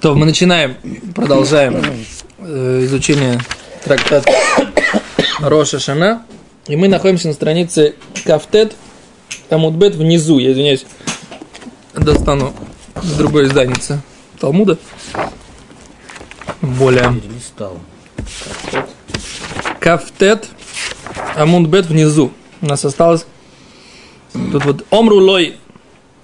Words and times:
То 0.00 0.14
мы 0.14 0.24
начинаем, 0.24 0.76
продолжаем 1.14 1.84
э, 2.38 2.84
изучение 2.84 3.38
трактата 3.84 4.32
Роша 5.40 5.78
Шана. 5.78 6.24
И 6.68 6.76
мы 6.76 6.88
находимся 6.88 7.28
на 7.28 7.34
странице 7.34 7.96
Кафтет 8.24 8.74
Амудбет 9.50 9.96
внизу. 9.96 10.38
Я 10.38 10.52
извиняюсь, 10.52 10.86
достану 11.94 12.54
с 13.02 13.12
другой 13.12 13.46
изданицы 13.46 14.00
Талмуда. 14.38 14.78
Более. 16.62 17.20
Кафтет 19.80 20.48
Амудбет 21.36 21.86
внизу. 21.86 22.32
У 22.62 22.66
нас 22.66 22.82
осталось 22.86 23.26
тут 24.32 24.64
вот 24.64 24.86
Омру 24.88 25.18
Лой 25.18 25.56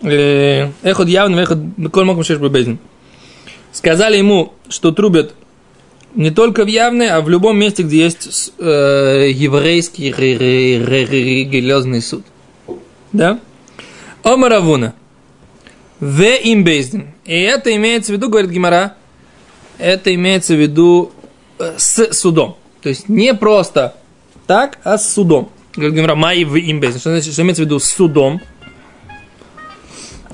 э, 0.01 0.71
Эхот 0.83 1.09
явный, 1.09 1.43
эхот 1.43 1.59
Коль 1.93 2.05
Мокм 2.07 2.23
Шеш 2.23 2.39
Бебезин. 2.39 2.79
Сказали 3.77 4.17
ему, 4.17 4.55
что 4.71 4.91
трубят 4.91 5.35
не 6.15 6.31
только 6.31 6.65
в 6.65 6.67
явной, 6.67 7.11
а 7.11 7.21
в 7.21 7.29
любом 7.29 7.59
месте, 7.59 7.83
где 7.83 8.05
есть 8.05 8.55
э, 8.59 9.29
еврейский 9.31 10.11
религиозный 10.13 12.01
суд. 12.01 12.25
Да? 13.13 13.39
Омаравуна. 14.23 14.95
В 16.01 16.23
им 16.23 16.65
бездин. 16.65 17.09
И 17.27 17.39
это 17.39 17.77
имеется 17.77 18.13
в 18.13 18.17
виду, 18.17 18.31
говорит 18.31 18.51
Гимара, 18.51 18.95
это 19.77 20.15
имеется 20.15 20.55
в 20.55 20.59
виду 20.59 21.13
э, 21.59 21.75
с 21.77 22.15
судом. 22.15 22.57
То 22.81 22.89
есть 22.89 23.11
не 23.11 23.35
просто 23.35 23.95
так, 24.47 24.79
а 24.85 24.97
с 24.97 25.13
судом. 25.13 25.51
Говорит 25.75 25.97
Гимара, 25.97 26.15
май 26.15 26.45
в 26.45 26.57
им 26.57 26.81
бездин. 26.81 27.01
Что, 27.01 27.11
значит, 27.11 27.35
что 27.35 27.43
имеется 27.43 27.65
в 27.65 27.67
виду 27.67 27.79
с 27.79 27.91
судом? 27.91 28.41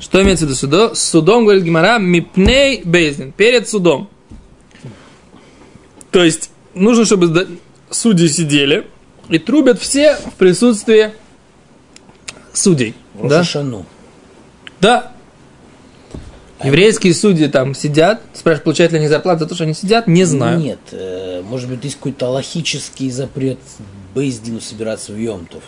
Что 0.03 0.21
имеется 0.21 0.47
в 0.47 0.49
виду 0.49 0.59
судом? 0.59 0.95
С 0.97 1.03
судом, 1.05 1.45
говорит 1.45 1.63
Гимара, 1.63 1.99
мипней 2.01 2.83
бездин. 2.83 3.31
Перед 3.31 3.69
судом. 3.69 4.11
То 6.11 6.25
есть 6.25 6.51
нужно, 6.75 7.05
чтобы 7.05 7.59
судьи 7.89 8.27
сидели 8.27 8.89
и 9.29 9.39
трубят 9.39 9.81
все 9.81 10.17
в 10.17 10.35
присутствии 10.35 11.13
судей. 12.53 12.97
Да? 13.15 13.45
Шану. 13.45 13.87
Да. 14.81 15.13
Еврейские 16.65 17.15
судьи 17.15 17.47
там 17.47 17.73
сидят, 17.73 18.23
спрашивают, 18.35 18.65
получают 18.65 18.93
ли 18.93 18.99
они 18.99 19.09
зарплату 19.09 19.45
за 19.45 19.47
то, 19.47 19.55
что 19.55 19.65
они 19.65 19.75
сидят, 19.75 20.09
не 20.09 20.25
знаю. 20.25 20.59
Нет, 20.59 20.81
э, 20.91 21.43
может 21.45 21.69
быть, 21.69 21.85
есть 21.85 21.97
какой-то 21.97 22.29
логический 22.29 23.11
запрет 23.11 23.59
Бейздину 24.15 24.61
собираться 24.61 25.13
в 25.13 25.17
Йомтов. 25.17 25.63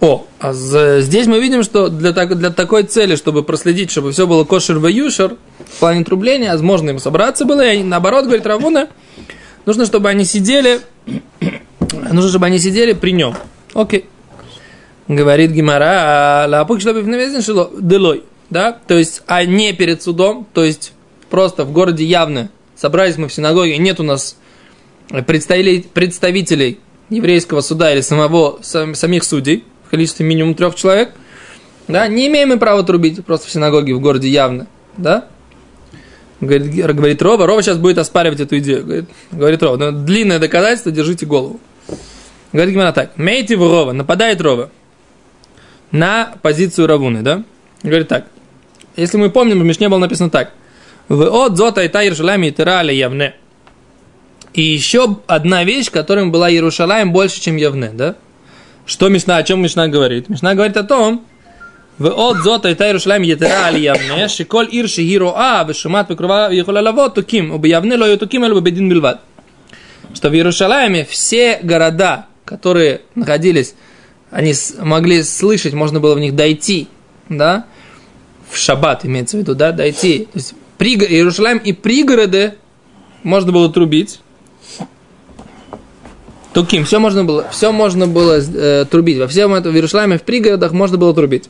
О, 0.00 0.26
а 0.38 0.52
здесь 0.52 1.26
мы 1.26 1.40
видим, 1.40 1.62
что 1.64 1.88
для, 1.88 2.12
так- 2.12 2.38
для 2.38 2.50
такой 2.50 2.84
цели, 2.84 3.16
чтобы 3.16 3.42
проследить, 3.42 3.90
чтобы 3.90 4.12
все 4.12 4.26
было 4.26 4.44
кошер 4.44 4.78
ваюшер, 4.78 5.36
в 5.66 5.78
плане 5.80 6.04
трубления, 6.04 6.52
возможно 6.52 6.90
им 6.90 6.98
собраться 7.00 7.44
было, 7.44 7.64
и 7.64 7.68
они, 7.68 7.84
наоборот, 7.84 8.24
говорит 8.26 8.46
Равуна, 8.46 8.88
нужно, 9.66 9.86
чтобы 9.86 10.08
они 10.08 10.24
сидели, 10.24 10.80
нужно, 12.12 12.28
чтобы 12.28 12.46
они 12.46 12.58
сидели 12.58 12.92
при 12.92 13.10
нем. 13.10 13.34
Окей. 13.74 14.04
Говорит 15.08 15.50
Гимара, 15.50 16.46
лапук, 16.48 16.80
чтобы 16.80 17.02
навезен 17.02 17.42
шило, 17.42 17.70
делой. 17.80 18.22
Да? 18.50 18.72
То 18.86 18.96
есть, 18.96 19.22
а 19.26 19.44
не 19.44 19.72
перед 19.72 20.02
судом, 20.02 20.46
то 20.52 20.64
есть, 20.64 20.92
просто 21.28 21.64
в 21.64 21.72
городе 21.72 22.04
явно 22.04 22.50
собрались 22.76 23.16
мы 23.16 23.26
в 23.28 23.32
синагоге, 23.34 23.76
нет 23.78 23.98
у 23.98 24.04
нас 24.04 24.36
представителей, 25.26 25.84
представителей 25.92 26.78
еврейского 27.10 27.60
суда 27.62 27.92
или 27.92 28.00
самого, 28.02 28.58
сам- 28.62 28.94
самих 28.94 29.24
судей, 29.24 29.64
количестве 29.88 30.26
минимум 30.26 30.54
трех 30.54 30.74
человек, 30.74 31.12
да, 31.86 32.06
не 32.08 32.26
имеем 32.28 32.50
мы 32.50 32.58
права 32.58 32.82
трубить 32.82 33.24
просто 33.24 33.48
в 33.48 33.50
синагоге 33.50 33.94
в 33.94 34.00
городе 34.00 34.28
явно, 34.28 34.66
да? 34.96 35.26
Говорит, 36.40 36.94
говорит 36.94 37.20
Рова, 37.22 37.46
Рова 37.46 37.62
сейчас 37.62 37.78
будет 37.78 37.98
оспаривать 37.98 38.40
эту 38.40 38.58
идею. 38.58 38.84
Говорит, 38.84 39.08
говорит 39.32 39.62
Рова, 39.62 39.76
«Ну, 39.76 40.04
длинное 40.04 40.38
доказательство, 40.38 40.92
держите 40.92 41.26
голову. 41.26 41.58
Говорит 42.52 42.74
Гимара 42.74 42.92
так, 42.92 43.16
мейте 43.16 43.56
в 43.56 43.62
Рова, 43.62 43.92
нападает 43.92 44.40
Рова 44.40 44.70
на 45.90 46.34
позицию 46.42 46.86
Равуны, 46.86 47.22
да? 47.22 47.42
Говорит 47.82 48.08
так, 48.08 48.26
если 48.96 49.16
мы 49.16 49.30
помним, 49.30 49.60
в 49.60 49.64
Мишне 49.64 49.88
было 49.88 49.98
написано 49.98 50.30
так, 50.30 50.52
в 51.08 51.22
от 51.22 51.56
зота 51.56 51.82
и 51.82 51.88
та 51.88 52.02
Иерушалайм 52.02 52.42
и 52.44 52.50
тирали 52.50 52.92
явне. 52.92 53.34
И 54.54 54.62
еще 54.62 55.18
одна 55.26 55.64
вещь, 55.64 55.90
которым 55.90 56.32
была 56.32 56.50
Иерушалаем 56.50 57.12
больше, 57.12 57.40
чем 57.40 57.56
Явне, 57.56 57.90
да? 57.92 58.16
Что 58.88 59.10
Мишна, 59.10 59.36
о 59.36 59.42
чем 59.42 59.60
Мишна 59.60 59.86
говорит? 59.86 60.30
Мишна 60.30 60.54
говорит 60.54 60.78
о 60.78 60.82
том, 60.82 61.26
в 61.98 62.06
от 62.06 62.38
зота 62.38 62.70
и 62.70 62.74
та 62.74 62.86
Иерушалаем 62.86 63.20
етера 63.20 63.66
али 63.66 63.80
явне, 63.80 64.28
шиколь 64.28 64.66
ир 64.72 64.86
а, 65.36 65.62
вешумат 65.68 66.08
покрова 66.08 66.50
ехола 66.50 66.80
лавот 66.80 67.14
туким, 67.14 67.52
оба 67.52 67.66
явне 67.66 67.96
ло 67.96 68.16
туким, 68.16 68.44
эль 68.44 68.58
бедин 68.60 68.88
бильват. 68.88 69.20
Что 70.14 70.30
в 70.30 70.34
Иерушалайме 70.34 71.04
все 71.04 71.60
города, 71.62 72.28
которые 72.46 73.02
находились, 73.14 73.74
они 74.30 74.54
могли 74.80 75.22
слышать, 75.22 75.74
можно 75.74 76.00
было 76.00 76.14
в 76.14 76.20
них 76.20 76.34
дойти, 76.34 76.88
да, 77.28 77.66
в 78.50 78.56
шаббат 78.56 79.04
имеется 79.04 79.36
в 79.36 79.40
виду, 79.40 79.54
да, 79.54 79.72
дойти. 79.72 80.28
То 80.32 80.38
есть 80.38 80.54
приго- 80.78 81.06
Иерушалайм 81.06 81.58
и 81.58 81.74
пригороды 81.74 82.54
можно 83.22 83.52
было 83.52 83.70
трубить. 83.70 84.20
Туким, 86.58 86.84
все 86.84 86.98
можно 86.98 87.22
было, 87.22 87.46
все 87.52 87.70
можно 87.70 88.08
было 88.08 88.40
э, 88.40 88.84
трубить. 88.90 89.18
Во 89.18 89.28
всем 89.28 89.54
этом 89.54 89.72
в 89.72 90.18
в 90.18 90.22
пригородах 90.22 90.72
можно 90.72 90.98
было 90.98 91.14
трубить. 91.14 91.48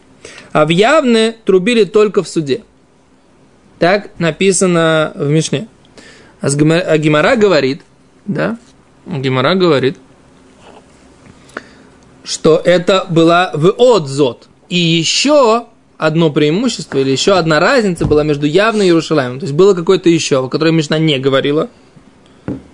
А 0.52 0.66
в 0.66 0.68
явне 0.68 1.34
трубили 1.46 1.84
только 1.84 2.22
в 2.22 2.28
суде. 2.28 2.60
Так 3.78 4.10
написано 4.18 5.12
в 5.14 5.30
Мишне. 5.30 5.66
А, 6.42 6.50
с 6.50 6.56
Гима- 6.58 6.80
а 6.80 6.98
Гимара 6.98 7.36
говорит, 7.36 7.80
да, 8.26 8.58
Гимара 9.06 9.54
говорит, 9.54 9.96
что 12.22 12.60
это 12.62 13.06
была 13.08 13.50
в 13.54 13.70
отзот. 13.78 14.46
И 14.68 14.76
еще 14.76 15.68
одно 15.96 16.30
преимущество 16.30 16.98
или 16.98 17.12
еще 17.12 17.38
одна 17.38 17.60
разница 17.60 18.04
была 18.04 18.24
между 18.24 18.44
явной 18.44 18.84
и 18.84 18.88
Иерушалаемом. 18.88 19.38
То 19.38 19.46
есть 19.46 19.56
было 19.56 19.72
какое-то 19.72 20.10
еще, 20.10 20.44
о 20.44 20.48
котором 20.48 20.76
Мишна 20.76 20.98
не 20.98 21.18
говорила. 21.18 21.70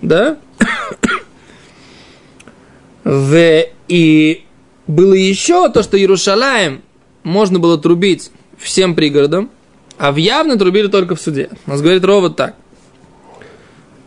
Да? 0.01 0.37
В, 3.05 3.65
и 3.87 4.45
было 4.87 5.13
еще 5.13 5.69
то, 5.69 5.83
что 5.83 5.97
Иерушалаем 5.97 6.81
можно 7.23 7.59
было 7.59 7.77
трубить 7.77 8.31
всем 8.57 8.95
пригородам, 8.95 9.51
а 9.97 10.11
в 10.11 10.17
явно 10.17 10.57
трубили 10.57 10.87
только 10.87 11.15
в 11.15 11.21
суде. 11.21 11.49
У 11.67 11.69
нас 11.69 11.81
говорит 11.81 12.03
ровно 12.03 12.31
так. 12.31 12.55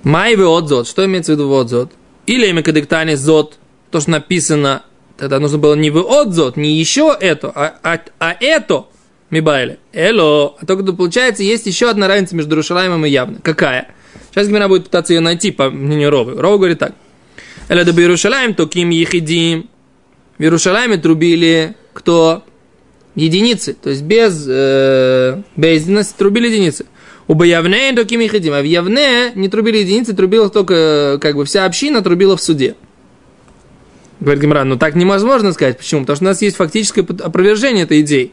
Майве 0.03 0.47
отзот. 0.47 0.89
Что 0.89 1.05
имеется 1.07 1.33
в 1.33 1.37
виду 1.37 1.49
в 1.49 1.53
отзот? 1.53 1.93
Или 2.27 2.49
имя 2.49 2.63
кадыктане 2.63 3.17
зот, 3.17 3.59
то, 3.91 4.01
что 4.01 4.11
написано, 4.11 4.83
тогда 5.17 5.39
нужно 5.39 5.59
было 5.59 5.75
не 5.75 5.91
в 5.91 5.99
отзот, 5.99 6.57
не 6.57 6.73
еще 6.73 7.17
это, 7.19 7.51
а, 7.55 7.75
а, 7.83 8.01
а 8.19 8.37
это 8.41 8.87
Мибайле. 9.31 9.79
Эло. 9.93 10.57
А 10.61 10.67
только 10.67 10.93
получается, 10.93 11.43
есть 11.45 11.67
еще 11.67 11.89
одна 11.89 12.09
разница 12.09 12.35
между 12.35 12.57
Рушалаемом 12.57 13.07
и 13.07 13.11
явно. 13.11 13.39
Какая? 13.43 13.89
Сейчас 14.31 14.49
Гимера 14.49 14.69
будет 14.69 14.85
пытаться 14.85 15.15
ее 15.15 15.21
найти, 15.21 15.53
по 15.53 15.71
мнению 15.71 16.11
Ровы. 16.11 16.41
Рова 16.41 16.57
говорит 16.57 16.79
так. 16.79 16.95
Эля 17.69 17.85
да 17.85 17.93
Иерушалаем, 17.93 18.55
то 18.55 18.67
ким 18.67 18.91
ехидим. 18.91 19.69
В 20.39 20.43
Иерушалайме 20.43 20.97
трубили 20.97 21.75
кто? 21.93 22.43
Единицы. 23.15 23.75
То 23.75 23.91
есть 23.91 24.03
без, 24.03 24.47
э, 24.49 25.43
без 25.57 25.83
единицы 25.83 26.15
трубили 26.17 26.47
единицы. 26.49 26.87
У 27.27 27.43
Явне 27.43 27.93
то 27.93 28.05
ким 28.05 28.21
ехидим. 28.21 28.55
А 28.55 28.63
в 28.63 28.65
Явне 28.65 29.33
не 29.35 29.49
трубили 29.49 29.79
единицы, 29.79 30.15
трубила 30.15 30.49
только, 30.49 31.19
как 31.21 31.37
бы, 31.37 31.45
вся 31.45 31.67
община 31.67 32.01
трубила 32.01 32.37
в 32.37 32.43
суде. 32.43 32.75
Говорит 34.21 34.43
Гимран, 34.43 34.69
ну 34.69 34.79
так 34.79 34.95
невозможно 34.95 35.53
сказать. 35.53 35.77
Почему? 35.77 36.01
Потому 36.03 36.17
что 36.17 36.25
у 36.25 36.29
нас 36.29 36.41
есть 36.41 36.57
фактическое 36.57 37.05
опровержение 37.05 37.85
этой 37.85 38.01
идеи. 38.01 38.33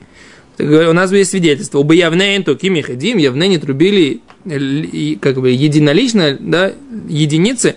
У 0.57 0.93
нас 0.93 1.11
есть 1.11 1.31
свидетельство. 1.31 1.79
Оба 1.79 1.93
явне 1.93 2.39
то 2.41 2.55
ким 2.55 2.81
ходим, 2.81 3.17
явне 3.17 3.49
не 3.49 3.57
трубили 3.57 4.21
э, 4.45 5.15
как 5.19 5.41
бы 5.41 5.49
единолично, 5.49 6.37
да, 6.39 6.71
единицы. 7.09 7.75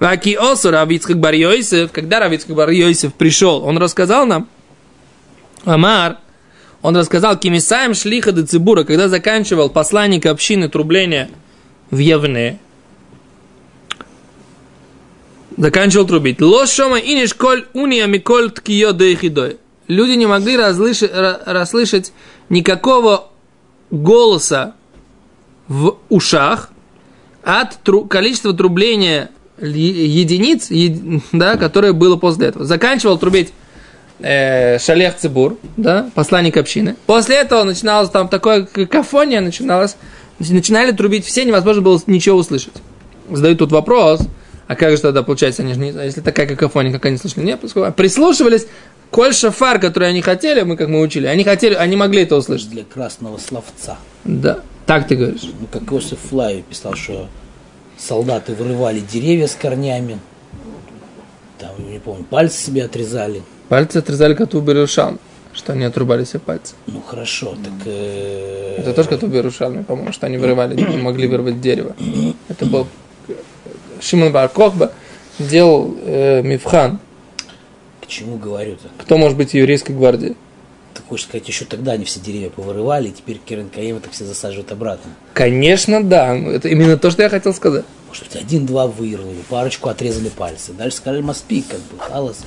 Ваки 0.00 0.34
осу 0.34 0.70
Равицкак 0.70 1.18
бар 1.18 1.34
Йосеф, 1.34 1.90
когда 1.90 2.20
Равицкак 2.20 2.54
бар 2.54 2.70
Йосеф 2.70 3.14
пришел, 3.14 3.64
он 3.64 3.78
рассказал 3.78 4.26
нам, 4.26 4.48
Амар, 5.64 6.18
он 6.82 6.96
рассказал, 6.96 7.36
кимисаем 7.36 7.94
шлиха 7.94 8.30
до 8.32 8.46
цибура, 8.46 8.84
когда 8.84 9.08
заканчивал 9.08 9.70
посланник 9.70 10.26
общины 10.26 10.68
трубления 10.68 11.30
в 11.90 11.98
Явне, 11.98 12.60
заканчивал 15.56 16.06
трубить. 16.06 16.40
Лошома 16.40 16.98
иниш 16.98 17.34
коль 17.34 17.66
уния 17.72 18.06
миколь 18.06 18.52
ткиё 18.52 18.92
дейхидой. 18.92 19.56
Люди 19.88 20.12
не 20.12 20.26
могли 20.26 20.56
разлыши- 20.56 21.10
ра- 21.10 21.42
расслышать 21.44 22.12
никакого 22.48 23.30
голоса 23.90 24.74
в 25.66 25.96
ушах 26.08 26.70
от 27.42 27.82
тру- 27.82 28.04
количества 28.04 28.52
трубления 28.52 29.30
единиц, 29.60 30.68
да, 31.32 31.56
которое 31.56 31.92
было 31.92 32.16
после 32.16 32.48
этого. 32.48 32.64
Заканчивал 32.64 33.18
трубить 33.18 33.52
э, 34.20 34.78
Шалех 34.78 35.16
Цибур, 35.16 35.56
да, 35.76 36.10
посланник 36.14 36.56
общины. 36.56 36.96
После 37.06 37.36
этого 37.36 37.64
начиналась 37.64 38.10
там 38.10 38.28
такое 38.28 38.64
какофония, 38.64 39.40
начиналась 39.40 39.96
начинали 40.38 40.92
трубить 40.92 41.24
все, 41.24 41.44
невозможно 41.44 41.82
было 41.82 42.00
ничего 42.06 42.38
услышать. 42.38 42.74
Задают 43.30 43.58
тут 43.58 43.72
вопрос, 43.72 44.20
а 44.66 44.76
как 44.76 44.92
же 44.92 45.02
тогда 45.02 45.22
получается, 45.22 45.62
они 45.62 45.74
же 45.74 45.80
не, 45.80 45.88
если 45.88 46.20
такая 46.20 46.46
какофония, 46.46 46.92
как 46.92 47.04
они 47.06 47.16
слышали, 47.16 47.44
нет, 47.44 47.60
прислушивались, 47.96 48.66
коль 49.10 49.34
шафар, 49.34 49.78
который 49.80 50.08
они 50.08 50.22
хотели, 50.22 50.62
мы 50.62 50.76
как 50.76 50.88
мы 50.88 51.00
учили, 51.00 51.26
они 51.26 51.44
хотели, 51.44 51.74
они 51.74 51.96
могли 51.96 52.22
это 52.22 52.36
услышать. 52.36 52.70
Для 52.70 52.84
красного 52.84 53.38
словца. 53.38 53.98
Да, 54.24 54.60
так 54.86 55.08
ты 55.08 55.16
говоришь. 55.16 55.42
Ну, 55.42 55.66
как 55.70 55.90
Иосиф 55.92 56.18
Флавий 56.30 56.62
писал, 56.62 56.94
что 56.94 57.28
солдаты 57.98 58.54
вырывали 58.54 59.00
деревья 59.00 59.46
с 59.46 59.54
корнями, 59.54 60.18
там, 61.58 61.70
не 61.90 61.98
помню, 61.98 62.24
пальцы 62.24 62.62
себе 62.66 62.84
отрезали. 62.84 63.42
Пальцы 63.68 63.98
отрезали 63.98 64.34
коту 64.34 64.60
Берушан, 64.60 65.18
что 65.52 65.72
они 65.72 65.84
отрубали 65.84 66.24
себе 66.24 66.40
пальцы. 66.40 66.74
Ну 66.86 67.02
хорошо, 67.02 67.56
так... 67.62 67.86
Э... 67.86 68.76
Это 68.78 68.94
тоже 68.94 69.08
коту 69.08 69.26
Берушан, 69.26 69.84
по-моему, 69.84 70.12
что 70.12 70.26
они 70.26 70.38
вырывали, 70.38 70.80
не 70.80 70.98
могли 70.98 71.26
вырвать 71.26 71.60
дерево. 71.60 71.94
Это 72.48 72.64
был 72.64 72.86
Шимон 74.00 74.32
Бар 74.32 74.48
Кохба 74.48 74.92
делал 75.38 75.96
э, 76.04 76.42
мифхан. 76.42 76.98
К 78.00 78.06
чему 78.06 78.36
говорю-то? 78.36 78.88
Кто 78.98 79.18
может 79.18 79.36
быть 79.36 79.50
в 79.50 79.54
еврейской 79.54 79.92
гвардии? 79.92 80.36
Ты 80.98 81.04
хочешь 81.08 81.26
сказать, 81.26 81.46
еще 81.46 81.64
тогда 81.64 81.92
они 81.92 82.04
все 82.04 82.18
деревья 82.18 82.50
повырывали, 82.50 83.08
и 83.08 83.12
теперь 83.12 83.38
Керен 83.38 83.68
Каева 83.68 84.00
так 84.00 84.10
все 84.10 84.24
засаживают 84.24 84.72
обратно? 84.72 85.12
Конечно, 85.32 86.02
да. 86.02 86.36
Это 86.36 86.68
именно 86.68 86.98
то, 86.98 87.12
что 87.12 87.22
я 87.22 87.28
хотел 87.28 87.54
сказать. 87.54 87.84
Может 88.08 88.24
быть, 88.24 88.34
один-два 88.34 88.88
вырвали, 88.88 89.36
парочку 89.48 89.90
отрезали 89.90 90.28
пальцы. 90.28 90.72
Дальше 90.72 90.96
сказали 90.96 91.22
Маспик, 91.22 91.68
как 91.68 91.78
бы, 91.78 92.00
халас. 92.00 92.38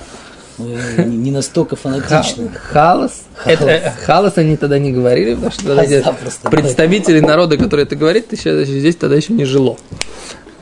Мы 0.58 0.76
не 1.06 1.30
настолько 1.30 1.76
фанатичны. 1.76 2.50
Халас? 2.50 3.22
Халас. 3.36 3.60
Это, 3.62 3.94
халас 4.04 4.36
они 4.36 4.58
тогда 4.58 4.78
не 4.78 4.92
говорили, 4.92 5.34
потому 5.34 5.50
что 5.50 5.74
тогда 5.74 6.12
представители 6.50 7.20
народа, 7.20 7.56
которые 7.56 7.86
это 7.86 7.96
говорит, 7.96 8.26
здесь 8.32 8.96
тогда 8.96 9.16
еще 9.16 9.32
не 9.32 9.46
жило. 9.46 9.78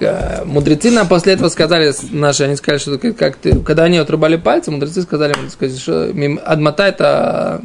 Э, 0.00 0.44
мудрецы 0.44 0.90
нам 0.90 1.08
после 1.08 1.34
этого 1.34 1.48
сказали, 1.48 1.92
наши, 2.10 2.44
они 2.44 2.56
сказали, 2.56 2.78
что 2.78 2.98
как 3.12 3.36
ты, 3.36 3.58
когда 3.60 3.84
они 3.84 3.98
отрубали 3.98 4.36
пальцы, 4.36 4.70
мудрецы 4.70 5.02
сказали, 5.02 5.34
сказали 5.50 5.78
что 5.78 6.12
адмата 6.44 6.86
это 6.86 7.62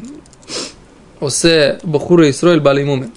осе 1.20 1.80
бахура 1.84 2.30
Исроэль 2.30 2.60
балимуми. 2.60 3.10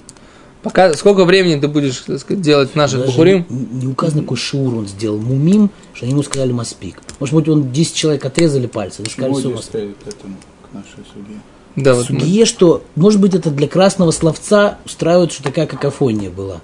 Пока, 0.61 0.93
сколько 0.93 1.23
времени 1.23 1.59
ты 1.59 1.69
будешь 1.69 1.99
так 1.99 2.19
сказать, 2.19 2.41
делать 2.41 2.75
наших 2.75 2.99
Даже 2.99 3.11
бахурим? 3.11 3.45
Не, 3.49 3.81
не 3.83 3.87
указано, 3.87 4.23
какой 4.23 4.37
шиур 4.37 4.75
он 4.75 4.87
сделал 4.87 5.17
мумим, 5.17 5.69
что 5.93 6.05
они 6.05 6.13
ему 6.13 6.23
сказали 6.23 6.51
маспик. 6.51 6.97
Может 7.19 7.35
быть, 7.35 7.47
он 7.47 7.71
10 7.71 7.93
человек 7.93 8.25
отрезали 8.25 8.67
пальцы, 8.67 8.99
они 8.99 9.09
сказали, 9.09 9.33
все 9.33 9.49
маспик. 9.49 9.97
этому 10.05 10.35
к 10.69 10.73
нашей 10.73 11.05
судье. 11.13 11.37
Да, 11.75 11.93
вот 11.93 12.09
мы... 12.09 12.45
что, 12.45 12.83
может 12.95 13.21
быть, 13.21 13.35
это 13.35 13.51
для 13.51 13.67
красного 13.67 14.11
словца 14.11 14.79
устраивает, 14.85 15.31
что 15.31 15.43
такая 15.43 15.65
какофония 15.65 16.29
была. 16.29 16.61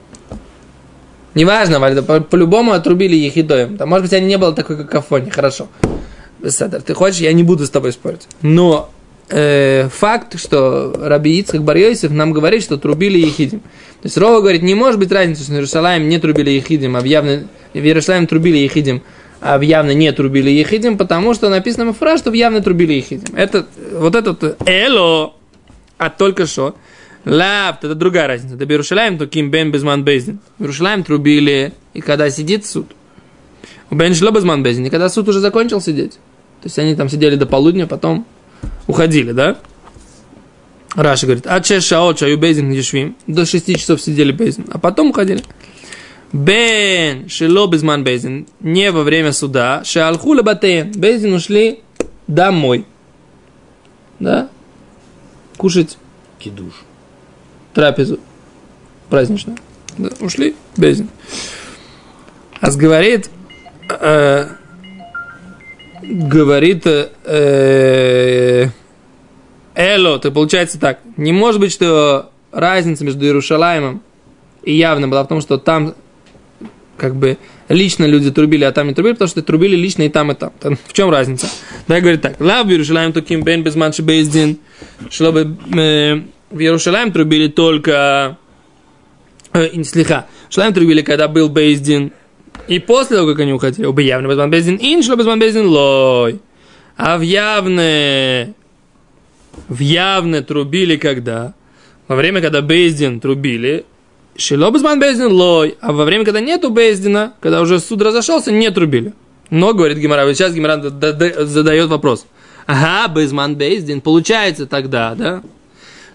Неважно, 1.35 1.79
Вальда, 1.79 2.01
по-любому 2.01 2.71
отрубили 2.71 3.15
ехидоем. 3.15 3.77
Там, 3.77 3.89
может 3.89 4.05
быть, 4.05 4.13
они 4.13 4.25
не 4.25 4.37
было 4.37 4.53
такой 4.53 4.77
какофонии, 4.77 5.29
хорошо. 5.29 5.67
Беседер, 6.41 6.81
ты 6.81 6.93
хочешь, 6.93 7.19
я 7.19 7.33
не 7.33 7.43
буду 7.43 7.65
с 7.65 7.69
тобой 7.69 7.91
спорить. 7.91 8.27
Но 8.41 8.89
э, 9.29 9.89
факт, 9.89 10.39
что 10.39 10.95
Раби 10.97 11.37
Ицхак 11.39 11.61
Барьойсев 11.61 12.11
нам 12.11 12.31
говорит, 12.31 12.63
что 12.63 12.77
трубили 12.77 13.17
ехидим. 13.17 13.59
То 13.59 14.05
есть 14.05 14.17
Рова 14.17 14.39
говорит, 14.39 14.61
не 14.61 14.75
может 14.75 14.97
быть 14.97 15.11
разницы, 15.11 15.43
что 15.43 15.51
в 15.51 15.55
Иерусалиме 15.55 16.05
не 16.05 16.19
трубили 16.19 16.51
ехидим, 16.51 16.95
а 16.95 17.01
в, 17.01 17.03
явно, 17.03 17.47
в 17.73 17.77
Иерусалиме 17.77 18.27
трубили 18.27 18.57
ехидим, 18.57 19.01
а 19.41 19.57
в 19.57 19.61
явно 19.61 19.91
не 19.91 20.11
трубили 20.13 20.49
ехидим, 20.49 20.97
потому 20.97 21.33
что 21.33 21.49
написано 21.49 21.91
в 21.91 21.97
фразе, 21.97 22.19
что 22.19 22.31
в 22.31 22.33
явно 22.33 22.61
трубили 22.61 22.93
ехидим. 22.93 23.35
Это, 23.35 23.65
вот 23.91 24.15
этот 24.15 24.61
эло, 24.65 25.33
а 25.97 26.09
только 26.09 26.45
что, 26.45 26.75
Лав, 27.25 27.83
это 27.83 27.95
другая 27.95 28.27
разница. 28.27 28.55
Это 28.55 28.65
Берушалаем, 28.65 29.17
то 29.17 29.25
Ким 29.25 29.49
Бен 29.49 29.71
Безман 29.71 30.03
Бездин. 30.03 30.39
Берушалаем 30.59 31.03
трубили, 31.03 31.73
и 31.93 32.01
когда 32.01 32.29
сидит 32.29 32.65
суд. 32.65 32.91
У 33.89 33.95
Бен 33.95 34.13
Шло 34.13 34.29
Безман 34.31 34.61
Бездин, 34.61 34.85
и 34.85 34.89
когда 34.89 35.09
суд 35.09 35.27
уже 35.27 35.39
закончил 35.39 35.81
сидеть. 35.81 36.13
То 36.61 36.67
есть 36.67 36.77
они 36.77 36.95
там 36.95 37.09
сидели 37.09 37.35
до 37.35 37.47
полудня, 37.47 37.87
потом 37.87 38.25
уходили, 38.87 39.31
да? 39.31 39.57
Раша 40.95 41.25
говорит, 41.25 41.45
а 41.47 41.59
че 41.61 41.81
шаот 41.81 42.19
шаю 42.19 42.37
Бездин 42.37 42.71
Ешвим. 42.71 43.15
До 43.27 43.45
6 43.45 43.75
часов 43.75 44.01
сидели 44.01 44.31
Бездин, 44.31 44.67
а 44.71 44.77
потом 44.77 45.09
уходили. 45.09 45.43
Бен 46.31 47.27
Шило 47.27 47.67
Безман 47.67 48.03
Бездин. 48.03 48.47
Не 48.59 48.91
во 48.91 49.03
время 49.03 49.31
суда. 49.31 49.83
Шалху 49.83 50.33
Лабатеен. 50.33 50.91
Бездин 50.91 51.33
ушли 51.33 51.79
домой. 52.27 52.85
Да? 54.19 54.49
Кушать. 55.57 55.97
Кидуш 56.39 56.73
трапезу 57.75 58.19
праздничную. 59.09 59.57
Да, 59.97 60.09
ушли, 60.19 60.55
бездин. 60.75 61.09
А 62.59 62.71
говорит, 62.71 63.29
э, 63.89 64.47
говорит, 66.01 66.87
э, 66.87 68.69
Эло, 69.75 70.19
то 70.19 70.31
получается 70.31 70.79
так. 70.79 70.99
Не 71.17 71.33
может 71.33 71.59
быть, 71.59 71.71
что 71.71 72.31
разница 72.51 73.03
между 73.03 73.25
Иерушалаемом 73.25 74.01
и 74.63 74.73
явно 74.73 75.07
была 75.07 75.23
в 75.23 75.27
том, 75.27 75.41
что 75.41 75.57
там 75.57 75.93
как 76.97 77.15
бы 77.15 77.37
лично 77.67 78.05
люди 78.05 78.31
трубили, 78.31 78.63
а 78.63 78.71
там 78.71 78.87
не 78.87 78.93
трубили, 78.93 79.13
потому 79.13 79.27
что 79.27 79.41
трубили 79.41 79.75
лично 79.75 80.03
и 80.03 80.09
там, 80.09 80.31
и 80.31 80.35
там. 80.35 80.53
там 80.59 80.77
в 80.81 80.93
чем 80.93 81.09
разница? 81.09 81.47
Да, 81.89 81.99
говорит 81.99 82.21
так. 82.21 82.39
Лав 82.39 82.67
Иерушалаем 82.67 83.11
таким 83.11 83.43
бен 83.43 83.63
без 83.63 83.75
манши 83.75 84.01
бейздин, 84.01 84.59
чтобы 85.09 85.57
э, 85.77 86.21
в 86.51 86.59
Иерусалим 86.59 87.11
трубили 87.11 87.47
только... 87.47 88.37
Э, 89.53 89.67
Иерусалим 89.67 90.73
трубили, 90.73 91.01
когда 91.01 91.27
был 91.27 91.49
Бейздин. 91.49 92.11
И 92.67 92.79
после 92.79 93.17
того, 93.17 93.29
как 93.29 93.39
они 93.39 93.53
уходили, 93.53 93.85
бы 93.87 94.01
явно 94.01 94.27
безман 94.27 94.49
Бейздин 94.49 94.77
ин, 94.81 95.03
шло 95.03 95.15
безман 95.15 95.39
Бейздин 95.39 95.67
лой. 95.67 96.39
А 96.97 97.17
в 97.17 97.21
явное... 97.21 98.53
В 99.69 99.79
явное 99.79 100.41
трубили 100.41 100.97
когда? 100.97 101.53
Во 102.07 102.15
время, 102.15 102.41
когда 102.41 102.61
Бейздин 102.61 103.19
трубили, 103.19 103.85
Шило 104.37 104.69
безман 104.69 104.99
Бейздин 104.99 105.31
лой. 105.31 105.77
А 105.79 105.93
во 105.93 106.03
время, 106.03 106.25
когда 106.25 106.41
нету 106.41 106.69
Бейздина, 106.69 107.33
когда 107.39 107.61
уже 107.61 107.79
суд 107.79 108.01
разошелся, 108.01 108.51
не 108.51 108.69
трубили. 108.69 109.13
Но, 109.49 109.73
говорит 109.73 109.97
Гимара, 109.97 110.31
сейчас 110.33 110.53
Гимара 110.53 110.81
задает 110.81 111.89
вопрос. 111.89 112.25
Ага, 112.65 113.13
Безман 113.13 113.55
Бейздин, 113.55 114.01
получается 114.01 114.65
тогда, 114.65 115.13
да? 115.15 115.43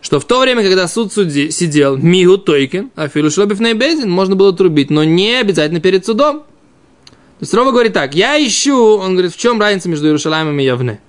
Что 0.00 0.18
в 0.18 0.24
то 0.24 0.40
время, 0.40 0.62
когда 0.62 0.88
суд 0.88 1.12
судьи 1.12 1.50
сидел 1.50 1.96
Мигу 1.96 2.38
Тойкин, 2.38 2.90
а 2.96 3.08
Филушлобив 3.08 3.60
Безин, 3.76 4.10
можно 4.10 4.36
было 4.36 4.52
трубить, 4.52 4.90
но 4.90 5.04
не 5.04 5.40
обязательно 5.40 5.80
перед 5.80 6.06
судом. 6.06 6.40
То 6.40 7.44
есть 7.44 7.54
Рова 7.54 7.70
говорит 7.70 7.94
так, 7.94 8.14
я 8.14 8.42
ищу, 8.44 8.76
он 8.76 9.12
говорит, 9.12 9.32
в 9.32 9.38
чем 9.38 9.60
разница 9.60 9.88
между 9.88 10.06
Иерушалаемом 10.06 10.58
и 10.60 10.64
Явне? 10.64 11.00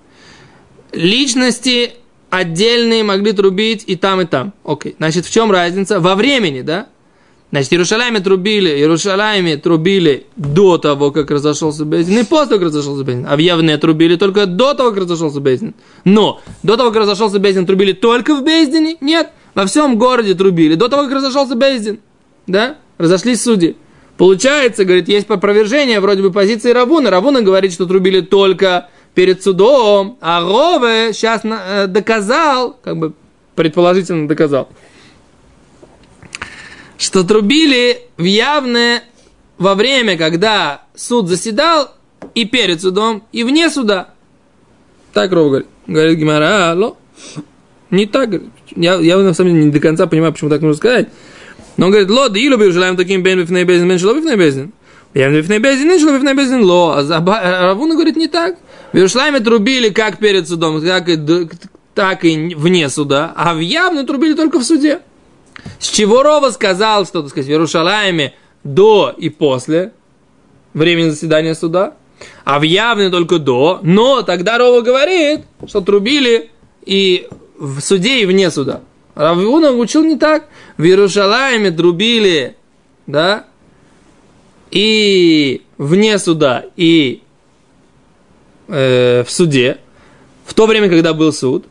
Личности 0.93 1.91
отдельные 2.29 3.03
могли 3.03 3.33
трубить 3.33 3.83
и 3.87 3.95
там, 3.95 4.21
и 4.21 4.25
там. 4.25 4.53
Окей, 4.63 4.95
значит, 4.97 5.25
в 5.25 5.31
чем 5.31 5.51
разница? 5.51 5.99
Во 5.99 6.15
времени, 6.15 6.61
да? 6.61 6.87
Значит, 7.51 7.73
Иерушалайме 7.73 8.21
трубили, 8.21 8.69
Иерушалайме 8.69 9.57
трубили 9.57 10.25
до 10.37 10.77
того, 10.77 11.11
как 11.11 11.29
разошелся 11.31 11.83
Безин, 11.83 12.19
и 12.19 12.23
после 12.23 12.47
того, 12.47 12.59
как 12.59 12.67
разошелся 12.69 13.03
Безин. 13.03 13.27
А 13.29 13.35
в 13.35 13.39
Явне 13.39 13.77
трубили 13.77 14.15
только 14.15 14.45
до 14.45 14.73
того, 14.73 14.91
как 14.91 15.01
разошелся 15.01 15.41
Безин. 15.41 15.75
Но 16.05 16.39
до 16.63 16.77
того, 16.77 16.91
как 16.91 17.01
разошелся 17.01 17.39
Безин, 17.39 17.65
трубили 17.65 17.91
только 17.91 18.35
в 18.35 18.43
Бездине? 18.45 18.95
Нет. 19.01 19.31
Во 19.53 19.65
всем 19.65 19.97
городе 19.97 20.33
трубили. 20.33 20.75
До 20.75 20.87
того, 20.87 21.03
как 21.03 21.11
разошелся 21.11 21.55
Безин. 21.55 21.99
Да? 22.47 22.77
Разошлись 22.97 23.43
судьи. 23.43 23.75
Получается, 24.15 24.85
говорит, 24.85 25.09
есть 25.09 25.29
опровержение 25.29 25.99
вроде 25.99 26.21
бы 26.21 26.31
позиции 26.31 26.71
Равуна. 26.71 27.09
Равуна 27.09 27.41
говорит, 27.41 27.73
что 27.73 27.85
трубили 27.85 28.21
только 28.21 28.87
перед 29.13 29.43
судом, 29.43 30.17
а 30.21 30.39
Рове 30.41 31.11
сейчас 31.11 31.41
э, 31.43 31.87
доказал, 31.87 32.77
как 32.81 32.97
бы 32.97 33.13
предположительно 33.55 34.27
доказал, 34.27 34.69
что 37.01 37.23
трубили 37.23 38.03
в 38.17 38.23
явное 38.23 39.03
во 39.57 39.73
время, 39.73 40.17
когда 40.17 40.83
суд 40.95 41.27
заседал, 41.27 41.95
и 42.35 42.45
перед 42.45 42.79
судом, 42.79 43.23
и 43.31 43.43
вне 43.43 43.71
суда. 43.71 44.13
Так 45.11 45.31
Ров 45.31 45.47
говорит. 45.47 45.67
Говорит 45.87 46.19
Гимара, 46.19 46.71
алло. 46.71 46.97
Не 47.89 48.05
так. 48.05 48.29
Я, 48.75 48.95
я 48.99 49.17
на 49.17 49.33
самом 49.33 49.53
деле 49.53 49.65
не 49.65 49.71
до 49.71 49.79
конца 49.79 50.05
понимаю, 50.05 50.31
почему 50.31 50.51
так 50.51 50.61
нужно 50.61 50.77
сказать. 50.77 51.09
Но 51.75 51.87
он 51.87 51.91
говорит, 51.91 52.11
ло, 52.11 52.29
да 52.29 52.39
и 52.39 52.47
люби 52.47 52.69
желаем 52.69 52.95
таким 52.95 53.23
бен 53.23 53.41
бифней 53.41 53.63
безин, 53.63 53.89
бен 53.89 53.97
шло 53.97 54.13
бифней 54.13 54.35
безин. 54.35 54.71
Я 55.15 55.31
бифней 55.31 55.57
безин, 55.57 55.87
не 55.87 55.97
шло 55.97 56.15
бифней 56.15 56.35
безин, 56.35 56.63
ло. 56.63 56.97
А 56.97 57.65
Равуна 57.65 57.95
говорит, 57.95 58.15
не 58.15 58.27
так. 58.27 58.57
В 58.93 58.95
Иерушалайме 58.95 59.39
трубили 59.39 59.89
как 59.89 60.19
перед 60.19 60.47
судом, 60.47 60.79
так 60.85 61.09
и, 61.09 61.17
так 61.95 62.25
и 62.25 62.53
вне 62.53 62.89
суда, 62.89 63.33
а 63.35 63.55
в 63.55 63.59
явно 63.59 64.05
трубили 64.05 64.35
только 64.35 64.59
в 64.59 64.63
суде. 64.63 65.01
С 65.79 65.89
чего 65.89 66.23
Рова 66.23 66.51
сказал, 66.51 67.05
что, 67.05 67.21
так 67.21 67.31
сказать, 67.31 67.47
в 67.47 67.51
Иерушалайме 67.51 68.33
до 68.63 69.13
и 69.17 69.29
после 69.29 69.93
времени 70.73 71.09
заседания 71.09 71.55
суда, 71.55 71.95
а 72.43 72.59
в 72.59 72.63
явне 72.63 73.09
только 73.09 73.39
до, 73.39 73.79
но 73.81 74.21
тогда 74.21 74.57
Рова 74.57 74.81
говорит, 74.81 75.41
что 75.67 75.81
трубили 75.81 76.51
и 76.85 77.27
в 77.57 77.79
суде, 77.81 78.21
и 78.21 78.25
вне 78.25 78.51
суда. 78.51 78.81
Равуна 79.15 79.71
учил 79.71 80.03
не 80.03 80.17
так. 80.17 80.47
В 80.77 80.83
Иерушалайме 80.83 81.71
трубили 81.71 82.55
да, 83.07 83.45
и 84.69 85.63
вне 85.77 86.17
суда, 86.17 86.65
и 86.77 87.21
э, 88.67 89.23
в 89.23 89.31
суде, 89.31 89.77
в 90.45 90.53
то 90.53 90.65
время, 90.65 90.89
когда 90.89 91.13
был 91.13 91.33
суд, 91.33 91.65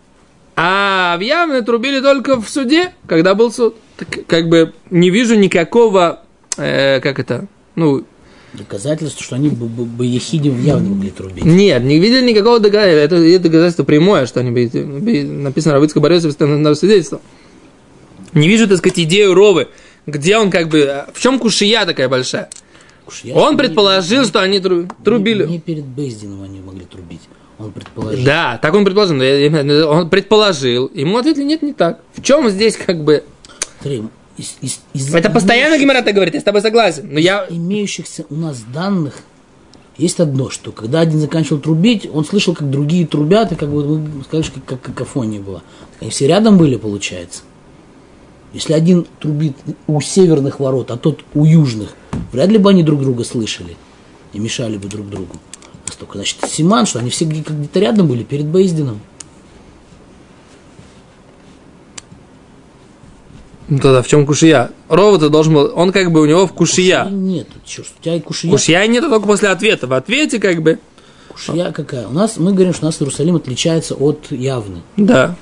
а 0.62 1.16
в 1.16 1.20
явной 1.20 1.62
трубили 1.62 2.00
только 2.00 2.38
в 2.38 2.46
суде, 2.46 2.92
когда 3.06 3.34
был 3.34 3.50
суд. 3.50 3.76
Так, 3.96 4.26
как 4.26 4.50
бы 4.50 4.74
не 4.90 5.08
вижу 5.08 5.34
никакого, 5.34 6.20
э, 6.58 7.00
как 7.00 7.18
это, 7.18 7.46
ну, 7.76 8.04
Доказательство, 8.52 9.22
что 9.22 9.36
они 9.36 9.48
бы, 9.48 9.66
бы, 9.66 9.86
бы 9.86 10.04
ехидим 10.04 10.62
явно 10.62 10.90
могли 10.90 11.10
трубить. 11.10 11.44
Нет, 11.44 11.82
не 11.82 11.98
видели 11.98 12.28
никакого 12.32 12.58
доказательства. 12.58 13.16
Это, 13.16 13.16
это 13.16 13.44
доказательство 13.44 13.84
прямое, 13.84 14.26
что 14.26 14.40
они 14.40 14.50
бы, 14.50 15.24
написано 15.24 15.76
Равицкая 15.76 16.02
Борисов 16.02 16.38
на 16.38 16.74
свидетельство. 16.74 17.22
Не 18.34 18.46
вижу, 18.46 18.68
так 18.68 18.78
сказать, 18.78 18.98
идею 18.98 19.32
Ровы, 19.32 19.68
где 20.06 20.36
он 20.36 20.50
как 20.50 20.68
бы... 20.68 21.06
В 21.14 21.22
чем 21.22 21.38
кушия 21.38 21.86
такая 21.86 22.08
большая? 22.10 22.50
Кушия 23.06 23.34
он 23.34 23.56
предположил, 23.56 24.22
не, 24.22 24.26
что 24.26 24.40
они 24.40 24.60
тру, 24.60 24.88
трубили. 25.04 25.44
Не, 25.46 25.52
не 25.52 25.60
перед 25.60 25.84
Бейздином 25.84 26.42
они 26.42 26.60
могли 26.60 26.84
трубить. 26.84 27.22
Он 27.60 27.72
предположил. 27.72 28.24
Да, 28.24 28.58
так 28.60 28.74
он 28.74 28.84
предположил. 28.84 29.90
Он 29.90 30.08
предположил. 30.08 30.90
Ему 30.94 31.18
ответили, 31.18 31.44
нет, 31.44 31.62
не 31.62 31.72
так. 31.72 32.00
В 32.14 32.22
чем 32.22 32.48
здесь 32.48 32.76
как 32.76 33.04
бы... 33.04 33.24
Смотри, 33.80 34.04
из, 34.36 34.56
из, 34.62 34.80
из 34.94 35.14
Это 35.14 35.30
постоянно 35.30 35.78
Гимара 35.78 36.02
так 36.02 36.14
говорит, 36.14 36.34
я 36.34 36.40
с 36.40 36.44
тобой 36.44 36.62
согласен. 36.62 37.08
Но 37.10 37.18
я... 37.18 37.46
имеющихся 37.48 38.24
у 38.30 38.34
нас 38.34 38.62
данных 38.72 39.14
есть 39.98 40.18
одно, 40.18 40.48
что 40.48 40.72
когда 40.72 41.00
один 41.00 41.20
заканчивал 41.20 41.60
трубить, 41.60 42.08
он 42.10 42.24
слышал, 42.24 42.54
как 42.54 42.70
другие 42.70 43.06
трубят, 43.06 43.52
и 43.52 43.54
как 43.54 43.68
бы 43.68 44.00
сказали, 44.24 44.46
как, 44.50 44.64
как 44.64 44.80
какофония 44.80 45.40
была. 45.40 45.62
Они 46.00 46.10
все 46.10 46.26
рядом 46.26 46.56
были, 46.56 46.76
получается. 46.76 47.42
Если 48.54 48.72
один 48.72 49.06
трубит 49.20 49.56
у 49.86 50.00
северных 50.00 50.58
ворот, 50.58 50.90
а 50.90 50.96
тот 50.96 51.20
у 51.34 51.44
южных, 51.44 51.94
вряд 52.32 52.48
ли 52.48 52.56
бы 52.56 52.70
они 52.70 52.82
друг 52.82 53.02
друга 53.02 53.24
слышали 53.24 53.76
и 54.32 54.38
мешали 54.38 54.78
бы 54.78 54.88
друг 54.88 55.08
другу. 55.10 55.36
Настолько, 56.00 56.16
значит, 56.16 56.38
Симан, 56.48 56.86
что 56.86 56.98
они 56.98 57.10
все 57.10 57.26
где-то 57.26 57.78
рядом 57.78 58.08
были 58.08 58.22
перед 58.22 58.46
Бейздином. 58.46 59.00
Ну 63.68 63.78
тогда 63.78 64.00
в 64.00 64.08
чем 64.08 64.26
кушия? 64.26 64.70
Ровод 64.88 65.30
должен 65.30 65.52
был, 65.52 65.72
он 65.76 65.92
как 65.92 66.10
бы 66.10 66.22
у 66.22 66.24
него 66.24 66.46
в 66.46 66.54
кушия. 66.54 67.04
Кушия 67.04 67.18
нет, 67.18 67.48
черт, 67.66 67.88
у 67.98 68.02
тебя 68.02 68.14
и 68.14 68.20
кушия. 68.20 68.50
Кушия 68.50 68.86
нет 68.86 69.04
только 69.04 69.26
после 69.26 69.50
ответа. 69.50 69.86
В 69.86 69.92
ответе 69.92 70.40
как 70.40 70.62
бы. 70.62 70.78
Кушия 71.28 71.70
какая? 71.70 72.08
У 72.08 72.12
нас, 72.12 72.38
мы 72.38 72.54
говорим, 72.54 72.72
что 72.72 72.86
у 72.86 72.88
нас 72.88 73.00
Иерусалим 73.00 73.36
отличается 73.36 73.94
от 73.94 74.32
явны. 74.32 74.80
Да. 74.96 75.36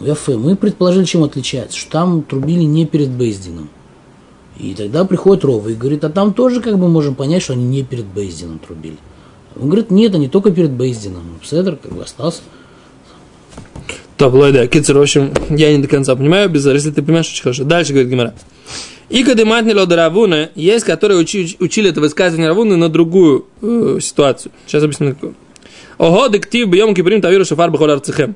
Яфе, 0.00 0.36
мы 0.36 0.56
предположили, 0.56 1.04
чем 1.04 1.22
отличается, 1.22 1.78
что 1.78 1.92
там 1.92 2.22
трубили 2.22 2.64
не 2.64 2.84
перед 2.84 3.10
Бейздином. 3.10 3.70
И 4.58 4.74
тогда 4.74 5.04
приходит 5.04 5.44
Рова 5.44 5.68
и 5.68 5.74
говорит, 5.74 6.02
а 6.02 6.10
там 6.10 6.34
тоже 6.34 6.60
как 6.60 6.76
бы 6.78 6.88
можем 6.88 7.14
понять, 7.14 7.44
что 7.44 7.52
они 7.52 7.64
не 7.64 7.84
перед 7.84 8.06
Бейздином 8.06 8.58
трубили. 8.58 8.96
Он 9.56 9.68
говорит, 9.68 9.90
нет, 9.90 10.14
они 10.14 10.28
только 10.28 10.50
перед 10.50 10.70
Бейздином. 10.70 11.38
Пседр 11.42 11.76
как 11.76 11.92
бы 11.92 12.02
остался 12.02 12.42
так, 14.18 14.32
да, 14.32 14.66
Кицер, 14.66 14.98
в 14.98 15.00
общем, 15.00 15.32
я 15.48 15.74
не 15.74 15.80
до 15.80 15.86
конца 15.86 16.16
понимаю, 16.16 16.48
без 16.48 16.66
если 16.66 16.90
ты 16.90 17.02
понимаешь, 17.02 17.30
очень 17.30 17.42
хорошо. 17.42 17.62
Дальше 17.62 17.92
говорит 17.92 18.10
Гимара. 18.10 18.34
И 19.08 19.22
кадематни 19.22 19.72
лода 19.72 19.94
Равуна, 19.94 20.50
есть, 20.56 20.84
которые 20.84 21.18
учи, 21.18 21.56
учили 21.60 21.90
это 21.90 22.00
высказывание 22.00 22.48
Равуны 22.48 22.76
на 22.76 22.88
другую 22.88 23.46
э, 23.62 23.98
ситуацию. 24.02 24.50
Сейчас 24.66 24.82
объясню 24.82 25.14
какую. 25.14 25.34
Ого, 25.98 26.26
дектив 26.26 26.68
бьем 26.68 26.96
киприм 26.96 27.22
тавиру 27.22 27.44
шафар 27.44 27.70
бахол 27.70 27.90
арцехем. 27.90 28.34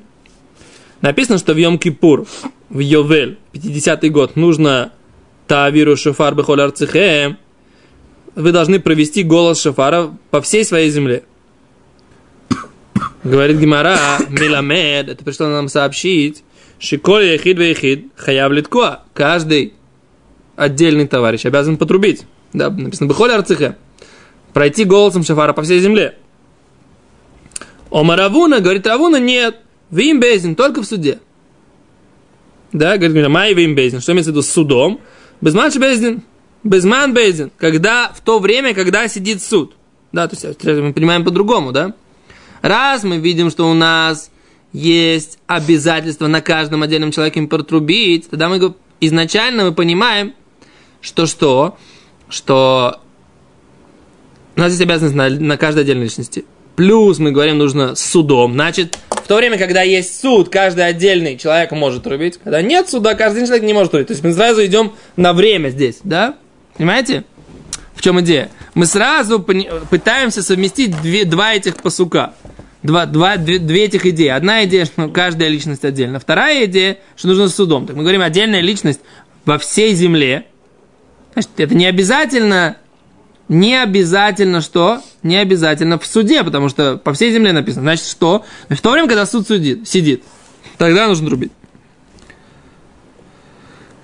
Написано, 1.01 1.37
что 1.37 1.53
в 1.53 1.57
Йом 1.57 1.77
Кипур, 1.77 2.25
в 2.69 2.79
Йовель, 2.79 3.37
50-й 3.51 4.09
год, 4.09 4.37
нужно 4.37 4.93
тавиру 5.47 5.97
шафар 5.97 6.33
бахол 6.33 6.61
арцехем. 6.61 7.37
Вы 8.35 8.51
должны 8.51 8.79
провести 8.79 9.23
голос 9.23 9.61
шафара 9.61 10.15
по 10.31 10.41
всей 10.41 10.65
своей 10.65 10.89
земле. 10.89 11.23
Говорит 13.23 13.57
Гимара, 13.57 13.97
Миламед, 14.29 15.07
это 15.07 15.23
пришло 15.23 15.47
нам 15.47 15.69
сообщить, 15.69 16.43
Шиколь 16.79 17.25
Ехид 17.25 17.57
Вехид 17.57 18.07
Хаяв 18.17 18.51
Литкоа. 18.51 19.03
Каждый 19.13 19.73
отдельный 20.55 21.07
товарищ 21.07 21.45
обязан 21.45 21.77
потрубить. 21.77 22.25
Да, 22.51 22.69
написано 22.69 23.07
Бехоль 23.07 23.31
Арцихе. 23.31 23.77
Пройти 24.51 24.83
голосом 24.83 25.23
шафара 25.23 25.53
по 25.53 25.61
всей 25.61 25.79
земле. 25.79 26.17
Ома 27.89 28.15
Равуна, 28.15 28.59
говорит 28.59 28.85
Равуна, 28.85 29.19
нет. 29.19 29.57
Вим 29.91 30.19
Безин, 30.19 30.55
только 30.55 30.81
в 30.81 30.85
суде. 30.85 31.19
Да, 32.73 32.97
говорит 32.97 33.15
Гимара, 33.15 33.29
Май 33.29 33.53
Вим 33.53 33.75
Безин. 33.75 34.01
Что 34.01 34.11
имеется 34.11 34.31
в 34.31 34.33
виду 34.33 34.41
с 34.41 34.49
судом? 34.49 34.99
Безман 35.39 35.71
Безин. 35.79 36.23
Безман 36.63 37.13
Безин. 37.13 37.51
Когда, 37.57 38.11
в 38.15 38.21
то 38.21 38.39
время, 38.39 38.73
когда 38.73 39.07
сидит 39.07 39.41
суд. 39.41 39.75
Да, 40.11 40.27
то 40.27 40.35
есть 40.35 40.63
мы 40.63 40.93
понимаем 40.93 41.23
по-другому, 41.23 41.71
да? 41.71 41.93
Раз 42.61 43.03
мы 43.03 43.17
видим, 43.17 43.49
что 43.49 43.69
у 43.69 43.73
нас 43.73 44.29
есть 44.71 45.37
обязательство 45.47 46.27
на 46.27 46.41
каждом 46.41 46.83
отдельном 46.83 47.11
человеке 47.11 47.41
протрубить, 47.43 48.29
тогда 48.29 48.49
мы 48.49 48.73
изначально 49.01 49.65
мы 49.65 49.73
понимаем, 49.73 50.33
что 51.01 51.25
что? 51.25 51.77
Что 52.29 52.99
у 54.55 54.59
нас 54.59 54.71
есть 54.71 54.81
обязанность 54.81 55.15
на, 55.15 55.29
на 55.29 55.57
каждой 55.57 55.81
отдельной 55.81 56.05
личности. 56.05 56.45
Плюс 56.75 57.19
мы 57.19 57.31
говорим, 57.31 57.57
нужно 57.57 57.95
с 57.95 58.03
судом. 58.03 58.53
Значит, 58.53 58.97
в 59.09 59.27
то 59.27 59.35
время, 59.35 59.57
когда 59.57 59.81
есть 59.83 60.19
суд, 60.19 60.49
каждый 60.49 60.87
отдельный 60.87 61.37
человек 61.37 61.71
может 61.71 62.03
трубить. 62.03 62.39
Когда 62.43 62.61
нет 62.61 62.89
суда, 62.89 63.13
каждый 63.15 63.45
человек 63.45 63.63
не 63.63 63.73
может 63.73 63.91
трубить. 63.91 64.07
То 64.07 64.13
есть 64.13 64.23
мы 64.23 64.33
сразу 64.33 64.65
идем 64.65 64.93
на 65.15 65.33
время 65.33 65.69
здесь, 65.69 65.99
да? 66.03 66.37
Понимаете? 66.77 67.23
В 67.95 68.01
чем 68.01 68.19
идея? 68.21 68.49
Мы 68.73 68.85
сразу 68.85 69.39
пытаемся 69.39 70.41
совместить 70.41 70.99
две, 71.01 71.25
два 71.25 71.53
этих 71.53 71.77
посука 71.77 72.33
два, 72.83 73.05
два, 73.05 73.37
две, 73.37 73.59
две 73.59 73.85
этих 73.85 74.05
идеи. 74.05 74.27
Одна 74.27 74.65
идея, 74.65 74.85
что 74.85 75.07
каждая 75.07 75.49
личность 75.49 75.83
отдельно. 75.83 76.19
Вторая 76.19 76.65
идея, 76.65 76.99
что 77.15 77.29
нужно 77.29 77.47
с 77.47 77.55
судом. 77.55 77.87
Так 77.87 77.95
мы 77.95 78.03
говорим, 78.03 78.21
отдельная 78.21 78.59
личность 78.59 78.99
во 79.45 79.57
всей 79.57 79.93
земле. 79.95 80.45
Значит, 81.33 81.51
это 81.57 81.73
не 81.73 81.87
обязательно, 81.87 82.77
не 83.47 83.75
обязательно 83.75 84.61
что? 84.61 85.01
Не 85.23 85.37
обязательно 85.37 85.97
в 85.97 86.05
суде, 86.05 86.43
потому 86.43 86.69
что 86.69 86.97
по 86.97 87.13
всей 87.13 87.31
земле 87.31 87.53
написано. 87.53 87.83
Значит, 87.83 88.05
что? 88.05 88.45
В 88.69 88.81
то 88.81 88.91
время, 88.91 89.07
когда 89.07 89.25
суд 89.25 89.47
судит, 89.47 89.87
сидит, 89.87 90.23
тогда 90.77 91.07
нужно 91.07 91.29
рубить. 91.29 91.51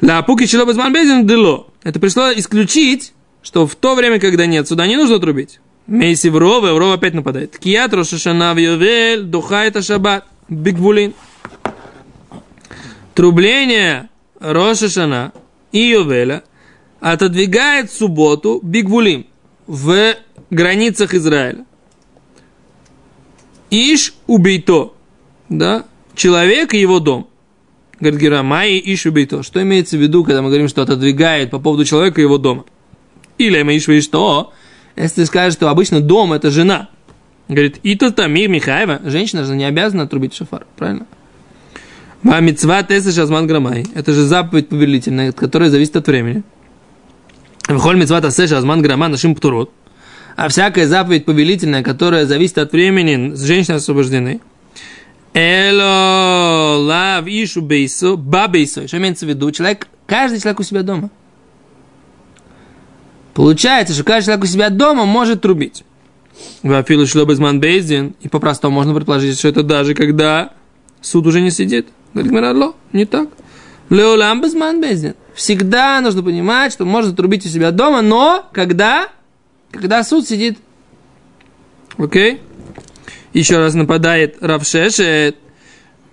Ла 0.01 0.21
пуки 0.21 0.43
безман 0.43 0.93
безин 0.93 1.27
дело. 1.27 1.67
Это 1.83 1.99
пришло 1.99 2.31
исключить, 2.33 3.13
что 3.41 3.67
в 3.67 3.75
то 3.75 3.95
время, 3.95 4.19
когда 4.19 4.45
нет 4.45 4.67
суда, 4.67 4.87
не 4.87 4.95
нужно 4.95 5.19
трубить. 5.19 5.59
Мейси 5.87 6.27
в 6.27 6.37
Рова 6.37 6.93
опять 6.93 7.13
нападает. 7.13 7.57
Кият 7.57 7.93
Рошашана 7.93 8.53
в 8.53 8.57
Йовель, 8.57 9.23
Духает 9.23 9.75
Ашабат, 9.75 10.25
Бигбулин. 10.47 11.13
Трубление 13.15 14.09
Рошашана 14.39 15.33
и 15.71 15.89
Йовеля 15.89 16.43
отодвигает 16.99 17.91
субботу 17.91 18.59
Бигбулим 18.63 19.25
в 19.67 20.15
границах 20.49 21.13
Израиля. 21.13 21.65
Иш 23.69 24.13
убейто, 24.27 24.93
да, 25.49 25.85
человек 26.15 26.73
и 26.73 26.79
его 26.79 26.99
дом. 26.99 27.29
Говорит 27.99 28.19
Герамай, 28.19 28.81
иш 28.83 29.05
убейто. 29.05 29.43
Что 29.43 29.61
имеется 29.61 29.97
в 29.97 30.01
виду, 30.01 30.23
когда 30.23 30.41
мы 30.41 30.49
говорим, 30.49 30.67
что 30.67 30.81
отодвигает 30.81 31.51
по 31.51 31.59
поводу 31.59 31.85
человека 31.85 32.21
и 32.21 32.23
его 32.23 32.37
дома? 32.37 32.65
Или 33.37 33.61
мы 33.61 33.77
иш 33.77 34.03
что? 34.03 34.53
Если 34.95 35.21
ты 35.21 35.25
скажешь, 35.25 35.53
что 35.53 35.69
обычно 35.69 36.01
дом 36.01 36.33
это 36.33 36.51
жена, 36.51 36.89
говорит, 37.47 37.79
и 37.83 37.95
то 37.95 38.11
там 38.11 38.33
мир 38.33 38.49
Михаева, 38.49 39.01
женщина 39.05 39.43
же 39.43 39.55
не 39.55 39.65
обязана 39.65 40.03
отрубить 40.03 40.33
шафар, 40.33 40.65
правильно? 40.75 41.07
Мамицва 42.21 42.83
теса 42.83 43.11
шазман 43.11 43.47
грамай. 43.47 43.85
Это 43.95 44.11
же 44.13 44.23
заповедь 44.23 44.67
повелительная, 44.67 45.31
которая 45.31 45.69
зависит 45.69 45.95
от 45.95 46.07
времени. 46.07 46.43
Вхоль 47.63 47.97
мицва 47.97 48.19
тасе 48.19 48.47
шазман 48.47 48.81
грама 48.81 49.07
нашим 49.07 49.35
птурот. 49.35 49.71
А 50.35 50.47
всякая 50.49 50.87
заповедь 50.87 51.25
повелительная, 51.25 51.83
которая 51.83 52.25
зависит 52.25 52.57
от 52.57 52.71
времени, 52.71 53.35
с 53.35 53.43
женщиной 53.43 53.75
освобождены. 53.75 54.41
Эло 55.33 56.77
лав 56.79 57.27
ишу 57.27 57.61
бейсо, 57.61 58.15
бабейсо. 58.15 58.87
Что 58.87 58.97
имеется 58.97 59.25
в 59.25 59.29
виду? 59.29 59.51
Человек, 59.51 59.87
каждый 60.07 60.39
человек 60.39 60.59
у 60.59 60.63
себя 60.63 60.81
дома. 60.81 61.09
Получается, 63.33 63.93
что 63.93 64.03
каждый 64.03 64.27
человек 64.27 64.43
у 64.43 64.47
себя 64.47 64.69
дома 64.69 65.05
может 65.05 65.41
трубить. 65.41 65.83
Вафилу 66.63 67.05
шло 67.05 67.25
без 67.25 67.39
манбейзин. 67.39 68.15
И 68.21 68.27
по-простому 68.27 68.75
можно 68.75 68.93
предположить, 68.93 69.37
что 69.37 69.47
это 69.47 69.63
даже 69.63 69.93
когда 69.93 70.53
суд 71.01 71.27
уже 71.27 71.41
не 71.41 71.51
сидит. 71.51 71.87
Говорит, 72.13 72.31
Мирадло, 72.31 72.75
не 72.91 73.05
так. 73.05 73.29
Леолам 73.89 74.41
без 74.41 74.53
манбейзин. 74.55 75.15
Всегда 75.35 76.01
нужно 76.01 76.23
понимать, 76.23 76.73
что 76.73 76.85
можно 76.85 77.15
трубить 77.15 77.45
у 77.45 77.49
себя 77.49 77.71
дома, 77.71 78.01
но 78.01 78.45
когда? 78.51 79.09
Когда 79.71 80.03
суд 80.03 80.27
сидит. 80.27 80.57
Окей? 81.97 82.41
Еще 83.33 83.57
раз 83.57 83.73
нападает 83.73 84.37
Равшешет. 84.41 85.35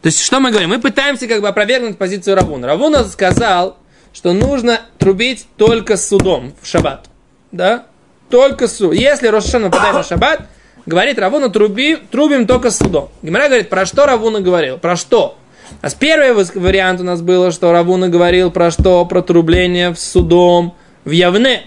То 0.03 0.07
есть, 0.07 0.23
что 0.23 0.41
мы 0.41 0.51
говорим? 0.51 0.71
Мы 0.71 0.79
пытаемся 0.79 1.27
как 1.27 1.41
бы 1.41 1.49
опровергнуть 1.49 1.99
позицию 1.99 2.37
Равуна. 2.37 2.67
Равуна 2.67 3.05
сказал, 3.05 3.79
что 4.13 4.33
нужно 4.33 4.81
трубить 4.99 5.47
только 5.57 5.97
с 5.97 6.09
судом 6.09 6.53
в 6.61 6.67
шаббат. 6.67 7.07
Да? 7.53 7.87
Только 8.31 8.69
с 8.69 8.77
судом. 8.77 8.93
Если 8.93 9.27
Рошашан 9.29 9.63
нападает 9.63 9.95
на 9.95 10.03
шаббат, 10.03 10.43
говорит 10.85 11.19
Равуна, 11.19 11.49
труби, 11.49 11.97
трубим 12.11 12.47
только 12.47 12.71
с 12.71 12.79
судом. 12.79 13.11
Гимара 13.23 13.49
говорит, 13.49 13.69
про 13.69 13.87
что 13.87 14.07
Равуна 14.07 14.41
говорил? 14.41 14.79
Про 14.79 14.97
что? 14.97 15.39
А 15.81 15.91
с 15.91 15.95
первый 15.95 16.33
вариант 16.33 17.01
у 17.01 17.05
нас 17.05 17.21
было, 17.21 17.51
что 17.51 17.73
Равуна 17.73 18.09
говорил 18.09 18.51
про 18.51 18.71
что? 18.71 19.05
Про 19.07 19.23
трубление 19.23 19.91
в 19.91 19.99
судом 19.99 20.77
в 21.05 21.11
Явне. 21.11 21.63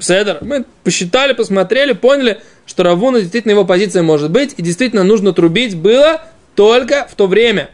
Седер. 0.00 0.38
Мы 0.40 0.64
посчитали, 0.84 1.32
посмотрели, 1.32 1.92
поняли, 1.92 2.40
что 2.66 2.82
Равуна 2.82 3.20
действительно 3.20 3.52
его 3.52 3.64
позиция 3.64 4.02
может 4.02 4.30
быть, 4.30 4.54
и 4.56 4.62
действительно 4.62 5.04
нужно 5.04 5.32
трубить 5.32 5.76
было 5.76 6.22
только 6.54 7.06
в 7.10 7.14
то 7.14 7.26
время, 7.26 7.70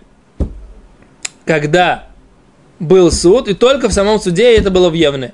когда 1.45 2.07
был 2.78 3.11
суд, 3.11 3.49
и 3.49 3.54
только 3.54 3.88
в 3.88 3.92
самом 3.92 4.21
суде 4.21 4.57
это 4.57 4.71
было 4.71 4.90
в 4.90 4.95
Явне. 4.95 5.33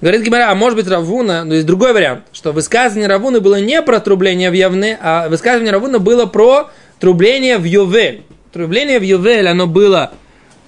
Говорит 0.00 0.22
Гимара, 0.22 0.50
а 0.50 0.54
может 0.54 0.76
быть 0.76 0.88
Равуна, 0.88 1.44
но 1.44 1.54
есть 1.54 1.66
другой 1.66 1.92
вариант, 1.92 2.24
что 2.32 2.52
высказывание 2.52 3.08
Равуны 3.08 3.40
было 3.40 3.60
не 3.60 3.80
про 3.82 4.00
трубление 4.00 4.50
в 4.50 4.54
Явне, 4.54 4.98
а 5.00 5.28
высказывание 5.28 5.72
Равуна 5.72 5.98
было 5.98 6.26
про 6.26 6.70
трубление 6.98 7.58
в 7.58 7.64
Ювель. 7.64 8.24
Трубление 8.52 8.98
в 8.98 9.02
Ювель, 9.02 9.48
оно 9.48 9.66
было 9.66 10.12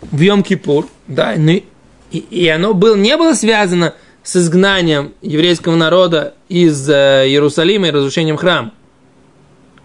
в 0.02 0.20
Йом-Кипур, 0.20 0.86
да, 1.08 1.34
ну, 1.36 1.62
и, 2.10 2.18
и 2.18 2.48
оно 2.48 2.74
было, 2.74 2.94
не 2.94 3.16
было 3.16 3.34
связано 3.34 3.94
с 4.25 4.37
изгнанием 4.37 5.12
еврейского 5.23 5.76
народа 5.76 6.35
из 6.49 6.88
э, 6.88 7.28
Иерусалима 7.28 7.88
и 7.88 7.90
разрушением 7.90 8.37
храма. 8.37 8.73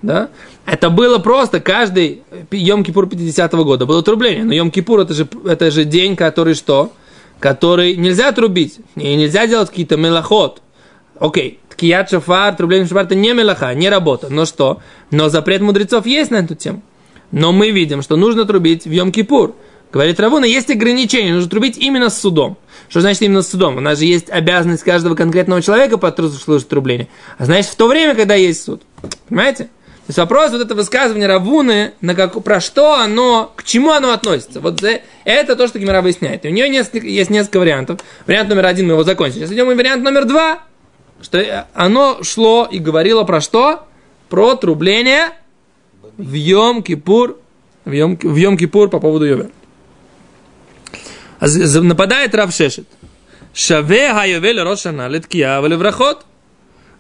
Да? 0.02 0.30
Это 0.66 0.90
было 0.90 1.18
просто 1.18 1.60
каждый 1.60 2.24
Йом-Кипур 2.50 3.10
50-го 3.10 3.66
года. 3.66 3.86
Было 3.86 4.02
трубление. 4.02 4.46
Но 4.46 4.54
Йом-Кипур 4.54 5.02
это 5.02 5.14
же, 5.14 5.28
это 5.46 5.70
же 5.72 5.84
день, 5.84 6.16
который 6.16 6.54
что? 6.54 6.94
Который 7.40 7.98
нельзя 7.98 8.32
трубить. 8.32 8.80
И 8.96 9.16
нельзя 9.16 9.46
делать 9.46 9.70
какие-то 9.70 9.98
мелоход. 9.98 10.62
Окей, 11.20 11.60
ткият 11.70 12.10
шафар, 12.10 12.56
трубление 12.56 12.88
шафар 12.88 13.04
это 13.04 13.16
не 13.16 13.34
мелаха, 13.34 13.74
не 13.74 13.90
работа. 13.90 14.28
Но 14.30 14.46
что? 14.46 14.80
Но 15.12 15.28
запрет 15.28 15.62
мудрецов 15.62 16.06
есть 16.06 16.32
на 16.32 16.38
эту 16.38 16.56
тему. 16.56 16.82
Но 17.32 17.52
мы 17.52 17.72
видим, 17.72 18.02
что 18.02 18.16
нужно 18.16 18.46
трубить 18.46 18.86
в 18.86 18.92
Йом-Кипур. 18.92 19.54
Говорит 19.92 20.20
Равуна, 20.20 20.46
есть 20.46 20.70
ограничения, 20.70 21.34
нужно 21.34 21.50
трубить 21.50 21.78
именно 21.78 22.10
с 22.10 22.20
судом. 22.20 22.58
Что 22.90 23.02
значит 23.02 23.24
именно 23.24 23.42
с 23.42 23.50
судом? 23.50 23.78
У 23.78 23.80
нас 23.80 23.98
же 24.00 24.06
есть 24.06 24.30
обязанность 24.30 24.84
каждого 24.84 25.16
конкретного 25.16 25.62
человека 25.62 25.98
послушать 25.98 26.68
трубление. 26.68 27.08
А 27.38 27.46
значит, 27.46 27.72
в 27.72 27.76
то 27.76 27.88
время, 27.88 28.14
когда 28.14 28.36
есть 28.36 28.64
суд. 28.64 28.84
Понимаете? 29.28 29.64
То 29.66 30.12
есть 30.12 30.18
вопрос 30.18 30.52
вот 30.52 30.62
это 30.62 30.74
высказывание 30.74 31.28
Равуны, 31.28 31.94
на 32.02 32.16
как, 32.16 32.44
про 32.44 32.60
что 32.60 32.96
оно, 32.96 33.52
к 33.56 33.64
чему 33.64 33.92
оно 33.92 34.12
относится. 34.12 34.60
Вот 34.60 34.84
это 35.24 35.56
то, 35.56 35.68
что 35.68 35.78
Гимера 35.78 36.02
выясняет. 36.02 36.46
И 36.46 36.50
у 36.50 36.52
нее 36.52 36.68
несколько, 36.70 37.06
есть 37.06 37.30
несколько 37.30 37.60
вариантов. 37.60 38.00
Вариант 38.26 38.50
номер 38.50 38.66
один 38.66 38.88
мы 38.88 38.94
его 38.94 39.04
закончили. 39.04 39.42
Сейчас 39.42 39.52
идем 39.52 39.68
вариант 39.68 40.04
номер 40.04 40.26
два. 40.26 40.64
Что 41.22 41.68
оно 41.74 42.24
шло 42.24 42.68
и 42.72 42.80
говорило 42.80 43.24
про 43.24 43.42
что? 43.42 43.88
Про 44.30 44.56
трубление 44.56 45.32
в 46.18 46.34
Йом-Кипур, 46.34 47.38
в 47.86 47.92
Йом-Кипур 47.92 48.90
по 48.90 49.00
поводу 49.00 49.26
Йовер. 49.26 49.50
Нападает 51.40 52.36
Рав 52.36 52.54
Шешет. 52.54 52.88
Шаве 53.54 54.14
хайовель 54.14 54.62
рошана 54.62 55.08
леткия 55.08 55.60
врахот. 55.60 56.26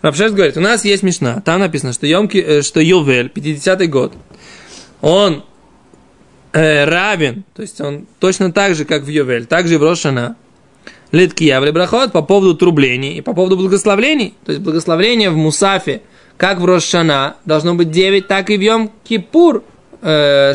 Рав 0.01 0.15
Шешет 0.15 0.33
говорит, 0.33 0.57
у 0.57 0.61
нас 0.61 0.85
есть 0.85 1.03
Мишна. 1.03 1.41
Там 1.41 1.59
написано, 1.59 1.93
что, 1.93 2.07
Йом, 2.07 2.29
э, 2.33 2.61
что 2.61 2.79
Йовель, 2.79 3.31
50-й 3.33 3.87
год, 3.87 4.13
он 5.01 5.43
э, 6.53 6.85
равен, 6.85 7.43
то 7.53 7.61
есть 7.61 7.79
он 7.81 8.07
точно 8.19 8.51
так 8.51 8.75
же, 8.75 8.85
как 8.85 9.03
в 9.03 9.07
Йовель, 9.07 9.45
так 9.45 9.67
же 9.67 9.75
и 9.75 9.77
в 9.77 9.83
Рошана, 9.83 10.35
Литкия 11.11 11.59
брахот 11.59 12.11
по 12.11 12.21
поводу 12.21 12.55
трублений 12.55 13.15
и 13.15 13.21
по 13.21 13.33
поводу 13.33 13.57
благословлений. 13.57 14.35
То 14.45 14.51
есть 14.51 14.63
благословение 14.63 15.31
в 15.31 15.35
Мусафе, 15.35 16.01
как 16.37 16.59
в 16.59 16.65
Рошана, 16.65 17.35
должно 17.45 17.73
быть 17.73 17.89
9, 17.89 18.27
так 18.27 18.49
и 18.49 18.57
в 18.57 18.61
Йом 18.61 18.91
Кипур, 19.03 19.63
э, 20.01 20.53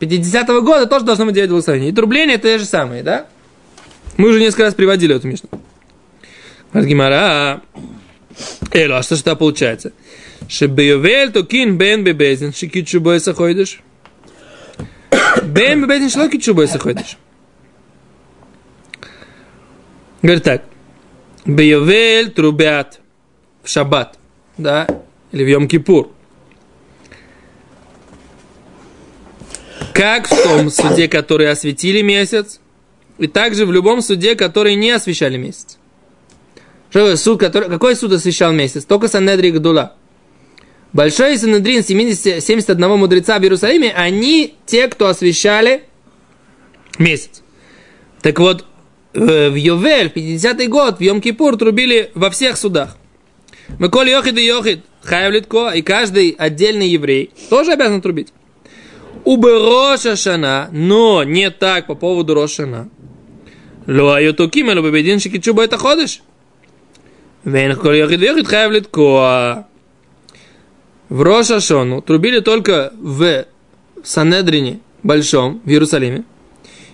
Шельйовель, 0.00 0.20
50-го 0.20 0.62
года 0.62 0.86
тоже 0.86 1.04
должно 1.04 1.26
быть 1.26 1.34
9 1.34 1.50
благословений. 1.50 1.90
И 1.90 1.92
трубление 1.92 2.38
те 2.38 2.58
же 2.58 2.64
самые, 2.64 3.02
да? 3.02 3.26
Мы 4.16 4.30
уже 4.30 4.40
несколько 4.40 4.64
раз 4.64 4.74
приводили 4.74 5.14
эту 5.14 5.28
мишну. 5.28 5.48
Гимара. 6.74 7.62
Эло, 8.72 8.98
а 8.98 9.02
что 9.02 9.16
же 9.16 9.22
это 9.22 9.36
получается? 9.36 9.92
Шебеювель 10.48 11.32
токин 11.32 11.76
бен 11.76 12.04
бебезин 12.04 12.52
шикит 12.52 12.88
шубой 12.88 13.20
саходишь. 13.20 13.80
Бен 15.42 15.82
бебезин 15.82 16.10
шлокит 16.10 16.44
шубой 16.44 16.68
саходишь. 16.68 17.16
Говорит 20.22 20.44
так. 20.44 20.64
Беювель 21.44 22.30
трубят 22.30 23.00
в 23.62 23.68
шаббат, 23.68 24.18
да, 24.58 24.86
или 25.32 25.44
в 25.44 25.48
Йом-Кипур. 25.48 26.10
Как 29.98 30.28
в 30.28 30.42
том 30.44 30.70
суде, 30.70 31.08
который 31.08 31.50
осветили 31.50 32.02
месяц, 32.02 32.60
и 33.18 33.26
также 33.26 33.66
в 33.66 33.72
любом 33.72 34.00
суде, 34.00 34.36
который 34.36 34.76
не 34.76 34.92
освещали 34.92 35.36
месяц. 35.36 35.76
Что 36.90 37.16
суд, 37.16 37.40
который, 37.40 37.68
какой 37.68 37.96
суд 37.96 38.12
освещал 38.12 38.52
месяц? 38.52 38.84
Только 38.84 39.08
Санедри 39.08 39.50
Гдула. 39.50 39.96
Большой 40.92 41.36
Санедрин 41.36 41.82
70, 41.82 42.44
71 42.44 42.90
мудреца 42.90 43.40
в 43.40 43.42
Иерусалиме, 43.42 43.90
они 43.90 44.54
те, 44.66 44.86
кто 44.86 45.08
освещали 45.08 45.82
месяц. 47.00 47.42
Так 48.22 48.38
вот, 48.38 48.66
в 49.14 49.54
Йовель, 49.56 50.12
50-й 50.14 50.68
год, 50.68 50.98
в 50.98 51.00
Йом-Кипур 51.00 51.56
трубили 51.56 52.12
во 52.14 52.30
всех 52.30 52.56
судах. 52.56 52.96
Мы 53.80 53.88
коли 53.88 54.10
Йохид 54.10 54.38
и 54.38 54.46
Йохид, 54.46 54.84
Хаявлитко, 55.02 55.70
и 55.70 55.82
каждый 55.82 56.36
отдельный 56.38 56.88
еврей 56.88 57.32
тоже 57.50 57.72
обязан 57.72 58.00
трубить 58.00 58.28
убероша 59.28 60.16
шана, 60.16 60.70
но 60.72 61.22
не 61.22 61.50
так 61.50 61.86
по 61.86 61.94
поводу 61.94 62.32
рошана. 62.32 62.88
Луаютуким, 63.86 64.68
лубебедин 64.68 65.20
шикичуба 65.20 65.64
это 65.64 65.76
ходишь. 65.76 66.22
В 71.10 71.22
Рошашону 71.22 72.00
трубили 72.00 72.40
только 72.40 72.92
в 72.96 73.44
Санедрине 74.02 74.80
Большом, 75.02 75.60
в 75.62 75.68
Иерусалиме. 75.68 76.24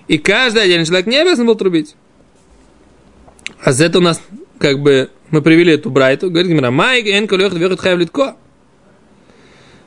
И 0.09 0.19
каждый 0.19 0.65
отдельный 0.65 0.87
человек 0.87 1.07
не 1.07 1.19
обязан 1.19 1.47
был 1.47 1.55
трубить. 1.55 1.95
А 3.61 3.73
за 3.73 3.85
это 3.85 3.99
у 3.99 4.03
нас, 4.03 4.21
как 4.59 4.81
бы, 4.81 5.11
мы 5.31 5.41
привели 5.41 5.73
эту 5.73 5.89
брайту. 5.89 6.31
Говорит 6.31 6.51
Гимара, 6.51 6.73
Майк, 6.73 7.07
Энко, 7.07 7.37
Леха, 7.37 7.57
Верхот, 7.57 7.81
Хайвлитко. 7.81 8.37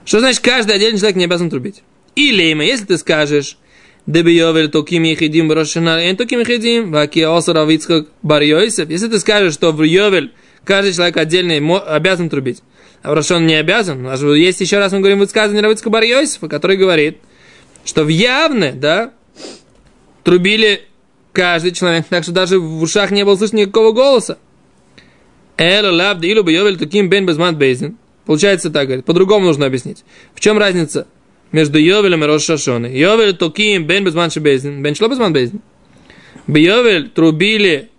Что 0.05 0.19
значит, 0.19 0.41
каждый 0.41 0.75
отдельный 0.75 0.97
человек 0.97 1.17
не 1.17 1.25
обязан 1.25 1.49
трубить? 1.49 1.83
Или, 2.17 2.41
если 2.65 2.86
ты 2.86 2.97
скажешь, 2.97 3.60
Дебиовель 4.08 4.69
токим 4.69 5.03
ехидим 5.03 5.51
Рошана, 5.51 6.10
эн 6.10 6.17
токим 6.17 6.39
ехидим, 6.39 6.91
ваки 6.91 7.19
осара 7.19 7.63
Вицхак 7.63 8.08
бар 8.23 8.41
Йосеф. 8.41 8.89
Если 8.89 9.08
ты 9.08 9.19
скажешь, 9.19 9.53
что 9.53 9.71
в 9.71 9.84
Йовель 9.84 10.34
каждый 10.63 10.93
человек 10.93 11.15
отдельный 11.17 11.60
обязан 11.60 12.32
трубить, 12.32 12.63
а 13.03 13.13
в 13.13 13.39
не 13.41 13.53
обязан, 13.53 13.99
у 13.99 14.10
нас 14.10 14.19
есть 14.23 14.62
еще 14.62 14.80
раз 14.80 14.93
мы 14.93 14.99
говорим 14.99 15.19
высказывание 15.19 15.62
Равицка 15.62 15.91
бар 15.91 16.01
Йосефа, 16.01 16.47
который 16.47 16.75
говорит, 16.75 17.19
что 17.86 18.03
в 18.03 18.08
явне, 18.08 18.71
да, 18.71 19.13
трубили 20.23 20.86
каждый 21.34 21.71
человек, 21.71 22.08
так 22.10 22.23
что 22.23 22.32
даже 22.32 22.58
в 22.58 22.82
ушах 22.82 23.12
не 23.12 23.23
было 23.25 23.36
слышно 23.36 23.58
никакого 23.58 23.91
голоса. 23.91 24.39
Эла 25.56 25.91
лав 25.91 26.19
дилу 26.19 26.41
бьёвель 26.41 26.80
таким 26.80 27.10
бен 27.10 27.27
безман 27.27 27.56
бейзин. 27.56 27.95
Получается 28.25 28.71
так, 28.71 28.88
говорит. 28.88 29.06
По-другому 29.06 29.45
нужно 29.45 29.67
объяснить. 29.67 30.03
В 30.34 30.39
чем 30.39 30.58
разница 30.58 31.06
между 31.51 31.79
Йовелем 31.79 32.23
и 32.23 32.27
Рошашоной. 32.27 32.97
Йовель 32.97 33.36
токим 33.36 33.86
бен 33.86 34.03
безман 34.03 34.29
шебезин, 34.31 34.81
бен 34.81 34.95
шло 34.95 35.07
безман 35.07 35.33
безин. 35.33 35.62
Йовель 36.47 37.10
трубили 37.10 37.89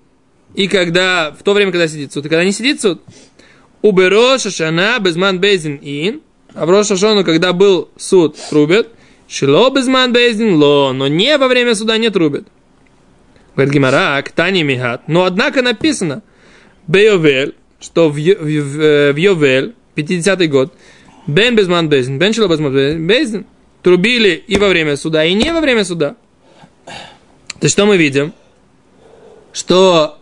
и 0.54 0.68
когда, 0.68 1.34
в 1.38 1.42
то 1.42 1.52
время, 1.52 1.72
когда 1.72 1.88
сидит 1.88 2.12
суд, 2.12 2.26
и 2.26 2.28
когда 2.28 2.44
не 2.44 2.52
сидит 2.52 2.80
суд, 2.80 3.02
у 3.82 3.96
Шашана 4.38 4.98
безман 5.00 5.38
безин 5.38 5.78
ин, 5.82 6.20
а 6.54 6.66
в 6.66 6.70
Рошашону, 6.70 7.24
когда 7.24 7.52
был 7.52 7.90
суд, 7.96 8.36
трубят, 8.50 8.88
шило 9.28 9.70
безман 9.70 10.12
безин 10.12 10.54
ло, 10.54 10.92
но 10.92 11.06
не 11.06 11.36
во 11.36 11.48
время 11.48 11.74
суда 11.74 11.98
не 11.98 12.10
трубят. 12.10 12.46
Говорит 13.54 13.74
Гимара, 13.74 14.24
Тани 14.34 14.62
Михат. 14.62 15.08
Но 15.08 15.24
однако 15.24 15.62
написано, 15.62 16.22
Бейовель, 16.86 17.54
что 17.80 18.08
в, 18.08 18.14
в, 18.14 18.18
в, 18.18 19.12
в 19.12 19.16
Йовель, 19.16 19.74
50-й 19.96 20.46
год, 20.46 20.72
Бен 21.28 21.54
Безман 21.54 21.88
Безин, 21.88 22.18
Бен 22.18 22.32
Безман 22.32 23.06
Безин, 23.06 23.46
трубили 23.82 24.42
и 24.46 24.56
во 24.56 24.68
время 24.68 24.96
суда, 24.96 25.24
и 25.24 25.34
не 25.34 25.52
во 25.52 25.60
время 25.60 25.84
суда. 25.84 26.16
То 26.86 27.64
есть 27.64 27.74
что 27.74 27.84
мы 27.84 27.98
видим? 27.98 28.32
Что 29.52 30.18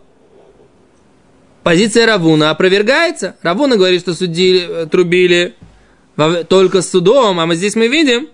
позиция 1.63 2.05
Равуна 2.05 2.49
опровергается. 2.49 3.37
Равуна 3.41 3.77
говорит, 3.77 4.01
что 4.01 4.13
судили, 4.13 4.85
трубили 4.87 5.55
только 6.49 6.81
с 6.81 6.89
судом, 6.89 7.39
а 7.39 7.45
мы 7.45 7.55
здесь 7.55 7.75
мы 7.75 7.87
видим, 7.87 8.27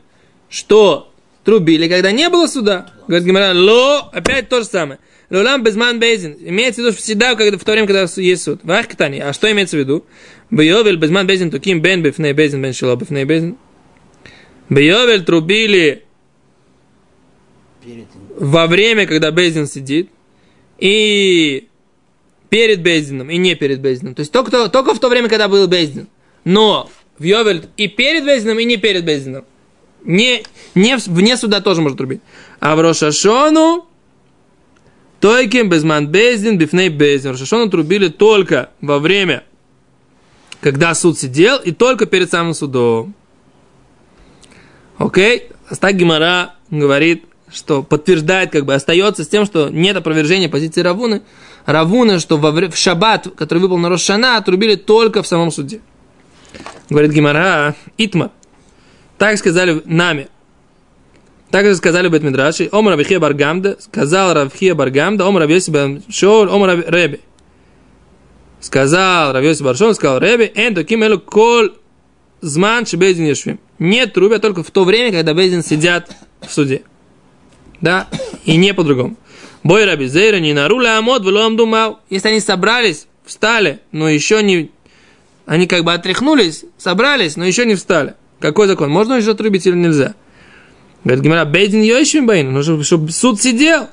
что 0.49 1.12
трубили, 1.43 1.88
когда 1.88 2.12
не 2.12 2.27
было 2.29 2.47
суда. 2.47 2.88
Говорит 3.07 3.27
Гимара, 3.27 3.53
ло, 3.53 4.09
опять 4.12 4.49
то 4.49 4.62
же 4.62 4.65
самое. 4.65 4.99
Лулам 5.34 5.63
безман 5.63 6.00
безин. 6.00 6.38
Имеется 6.39 6.82
в 6.82 6.86
виду 6.86 6.96
всегда, 6.96 7.34
когда, 7.34 7.58
в 7.58 7.63
то 7.63 7.72
время, 7.72 7.88
когда 7.88 8.06
есть 8.17 8.43
суд. 8.43 8.60
Вах 8.63 8.88
катани. 8.88 9.19
А 9.19 9.34
что 9.34 9.52
имеется 9.52 9.76
в 9.76 9.80
виду? 9.80 10.06
Бейовель 10.52 10.98
безман 10.98 11.26
безин 11.26 11.50
туким 11.50 11.82
бен 11.82 12.04
бифней 12.04 12.34
безин 12.34 12.62
бен 12.62 12.72
шило 12.72 12.96
бифней 12.96 13.26
безин. 13.26 13.58
Бейовель 14.69 15.24
трубили 15.24 16.04
во 18.38 18.67
время, 18.67 19.08
когда 19.08 19.32
безин 19.32 19.65
сидит. 19.65 20.10
И 20.78 21.67
перед 22.50 22.82
безином, 22.82 23.32
и 23.32 23.38
не 23.38 23.56
перед 23.56 23.80
безином. 23.80 24.13
То 24.13 24.19
есть 24.19 24.32
только, 24.32 24.69
только 24.69 24.93
в 24.93 25.00
то 25.00 25.10
время, 25.10 25.30
когда 25.30 25.48
был 25.48 25.65
безин. 25.65 26.08
Но 26.43 26.91
в 27.17 27.24
Йовель 27.24 27.65
и 27.76 27.88
перед 27.88 28.24
безином, 28.24 28.60
и 28.60 28.65
не 28.65 28.78
перед 28.78 29.04
безином. 29.04 29.46
Не, 30.04 30.43
не 30.76 30.96
вне 30.98 31.38
суда 31.38 31.60
тоже 31.60 31.82
может 31.82 31.98
трубить. 31.98 32.22
А 32.60 32.76
в 32.76 32.82
Рошашону 32.82 33.88
Тойким 35.23 35.69
безман 35.69 36.07
бездин 36.07 36.57
бифней 36.57 36.89
бездин. 36.89 37.31
Рошашону 37.31 37.69
трубили 37.69 38.09
только 38.09 38.71
во 38.81 38.99
время, 38.99 39.45
когда 40.59 40.93
суд 40.93 41.17
сидел, 41.17 41.59
и 41.59 41.71
только 41.71 42.07
перед 42.07 42.29
самым 42.29 42.53
судом. 42.53 43.15
Окей? 44.97 45.47
Астак 45.69 45.95
Гимара 45.95 46.55
говорит, 46.69 47.23
что 47.49 47.83
подтверждает, 47.83 48.51
как 48.51 48.65
бы 48.65 48.73
остается 48.73 49.23
с 49.23 49.29
тем, 49.29 49.45
что 49.45 49.69
нет 49.69 49.95
опровержения 49.95 50.49
позиции 50.49 50.81
Равуны. 50.81 51.21
Равуна, 51.65 52.19
что 52.19 52.38
во, 52.38 52.51
в 52.51 52.75
шаббат, 52.75 53.29
который 53.38 53.59
выпал 53.59 53.77
на 53.77 53.88
Рошана, 53.88 54.36
отрубили 54.36 54.75
только 54.75 55.23
в 55.23 55.27
самом 55.27 55.51
суде. 55.51 55.79
Говорит 56.89 57.13
Гимара, 57.13 57.75
Итма. 57.97 58.33
Так 59.17 59.38
сказали 59.38 59.81
нами. 59.86 60.27
Так 61.53 61.67
же 61.67 61.75
сказали 61.75 62.07
Бет 62.07 62.23
Мидраши. 62.23 62.67
Ом 62.71 62.89
Равихия 62.89 63.19
Баргамда. 63.19 63.77
Сказал 63.79 64.33
Равхия 64.33 64.73
Баргамда. 64.73 65.27
Ом 65.27 65.37
Равьоси 65.37 66.01
Шоул. 66.09 66.51
Ом 66.51 66.65
Реби. 66.65 67.19
Сказал 68.59 69.33
Равьоси 69.33 69.61
Баршон. 69.61 69.93
Сказал 69.93 70.17
Реби. 70.17 70.51
Эн 70.55 70.73
таким 70.73 71.03
элу 71.03 71.19
кол 71.19 71.69
зман 72.41 72.87
шебезин 72.87 73.25
ешвим. 73.25 73.59
Нет 73.77 74.15
трубя 74.15 74.39
только 74.39 74.63
в 74.63 74.71
то 74.71 74.83
время, 74.83 75.11
когда 75.11 75.35
безин 75.35 75.63
сидят 75.63 76.09
в 76.41 76.51
суде. 76.51 76.81
Да? 77.81 78.07
И 78.45 78.55
не 78.55 78.73
по-другому. 78.73 79.15
Бой 79.61 79.85
Раби 79.85 80.07
Зейра 80.07 80.39
не 80.39 80.53
наруля 80.53 80.97
амод 80.97 81.23
влом 81.23 81.55
думал. 81.55 81.99
Если 82.09 82.29
они 82.29 82.39
собрались, 82.39 83.05
встали, 83.23 83.79
но 83.91 84.09
еще 84.09 84.41
не... 84.41 84.71
Они 85.45 85.67
как 85.67 85.83
бы 85.83 85.93
отряхнулись, 85.93 86.65
собрались, 86.79 87.35
но 87.35 87.45
еще 87.45 87.67
не 87.67 87.75
встали. 87.75 88.15
Какой 88.39 88.65
закон? 88.65 88.89
Можно 88.89 89.13
еще 89.13 89.33
отрубить 89.33 89.67
или 89.67 89.75
нельзя? 89.75 90.15
Говорит 91.03 91.23
Гимара, 91.23 91.45
Бейдин 91.45 91.81
Йошим 91.81 92.25
Бейн, 92.25 92.53
нужно, 92.53 92.83
чтобы 92.83 93.11
суд 93.11 93.41
сидел. 93.41 93.89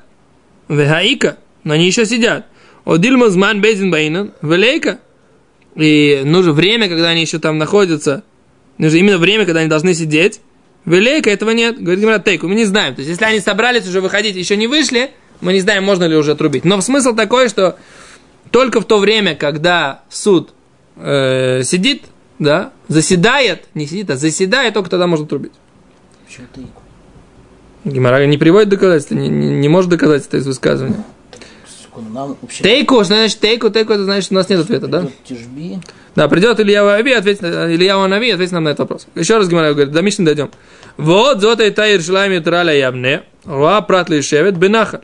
Вехаика, 0.69 1.37
но 1.63 1.73
они 1.73 1.85
еще 1.85 2.05
сидят. 2.05 2.45
Одильма 2.85 3.29
Зман 3.29 3.61
Бейдин 3.61 3.91
Бейнан, 3.91 4.33
Велейка. 4.41 4.99
И 5.75 6.21
нужно 6.23 6.53
время, 6.53 6.87
когда 6.87 7.09
они 7.09 7.21
еще 7.21 7.39
там 7.39 7.57
находятся. 7.57 8.23
Нужно 8.77 8.97
именно 8.97 9.17
время, 9.17 9.45
когда 9.45 9.59
они 9.59 9.69
должны 9.69 9.93
сидеть. 9.93 10.39
Велейка 10.85 11.29
этого 11.29 11.51
нет. 11.51 11.79
Говорит 11.79 11.99
Гимара, 11.99 12.19
Тейку, 12.19 12.47
мы 12.47 12.55
не 12.55 12.65
знаем. 12.65 12.95
То 12.95 13.01
есть, 13.01 13.09
если 13.09 13.25
они 13.25 13.39
собрались 13.39 13.87
уже 13.87 14.01
выходить, 14.01 14.35
еще 14.35 14.55
не 14.55 14.67
вышли, 14.67 15.11
мы 15.41 15.53
не 15.53 15.59
знаем, 15.59 15.83
можно 15.83 16.05
ли 16.05 16.15
уже 16.15 16.31
отрубить. 16.31 16.65
Но 16.65 16.79
смысл 16.81 17.13
такой, 17.13 17.49
что 17.49 17.77
только 18.49 18.81
в 18.81 18.85
то 18.85 18.99
время, 18.99 19.35
когда 19.35 20.03
суд 20.09 20.53
э, 20.95 21.63
сидит, 21.63 22.03
да, 22.39 22.71
заседает, 22.87 23.65
не 23.73 23.85
сидит, 23.85 24.09
а 24.09 24.15
заседает, 24.15 24.73
только 24.73 24.89
тогда 24.89 25.07
можно 25.07 25.25
отрубить. 25.25 25.53
Почему 26.25 26.47
тейку? 26.55 26.80
Гимара 27.83 28.25
не 28.25 28.37
приводит 28.37 28.69
доказательства, 28.69 29.15
не, 29.15 29.29
не, 29.29 29.47
не 29.49 29.69
может 29.69 29.89
доказать 29.89 30.25
это 30.27 30.37
из 30.37 30.45
высказывания. 30.45 31.03
Вообще... 31.93 32.63
Тейку, 32.63 33.03
значит 33.03 33.39
тейку? 33.39 33.69
Тейку, 33.69 33.93
это 33.93 34.03
значит, 34.03 34.31
у 34.31 34.35
нас 34.35 34.47
нет 34.49 34.59
ответа, 34.59 34.87
да? 34.87 35.07
Да, 36.15 36.27
придет 36.27 36.59
Илья 36.59 36.87
Ави, 36.87 37.11
ответит, 37.11 37.43
Илья 37.43 38.01
Ави, 38.01 38.31
ответит 38.31 38.53
нам 38.53 38.63
на 38.63 38.69
этот 38.69 38.79
вопрос. 38.79 39.07
Еще 39.15 39.37
раз 39.37 39.47
Гимара 39.47 39.73
говорит, 39.73 39.91
до 39.91 40.01
Мишны 40.01 40.25
дойдем. 40.25 40.51
Вот, 40.97 41.41
зота 41.41 41.65
и 41.65 41.71
тайр 41.71 42.01
шлами 42.01 42.39
траля 42.39 42.73
явне, 42.73 43.23
руа 43.45 43.81
пратли 43.81 44.21
шевет 44.21 44.57
бенаха. 44.57 45.01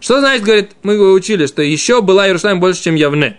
Что 0.00 0.20
значит, 0.20 0.44
говорит, 0.44 0.72
мы 0.82 1.12
учили, 1.12 1.46
что 1.46 1.62
еще 1.62 2.02
была 2.02 2.26
Иерусалим 2.26 2.60
больше, 2.60 2.82
чем 2.82 2.94
Явне. 2.94 3.38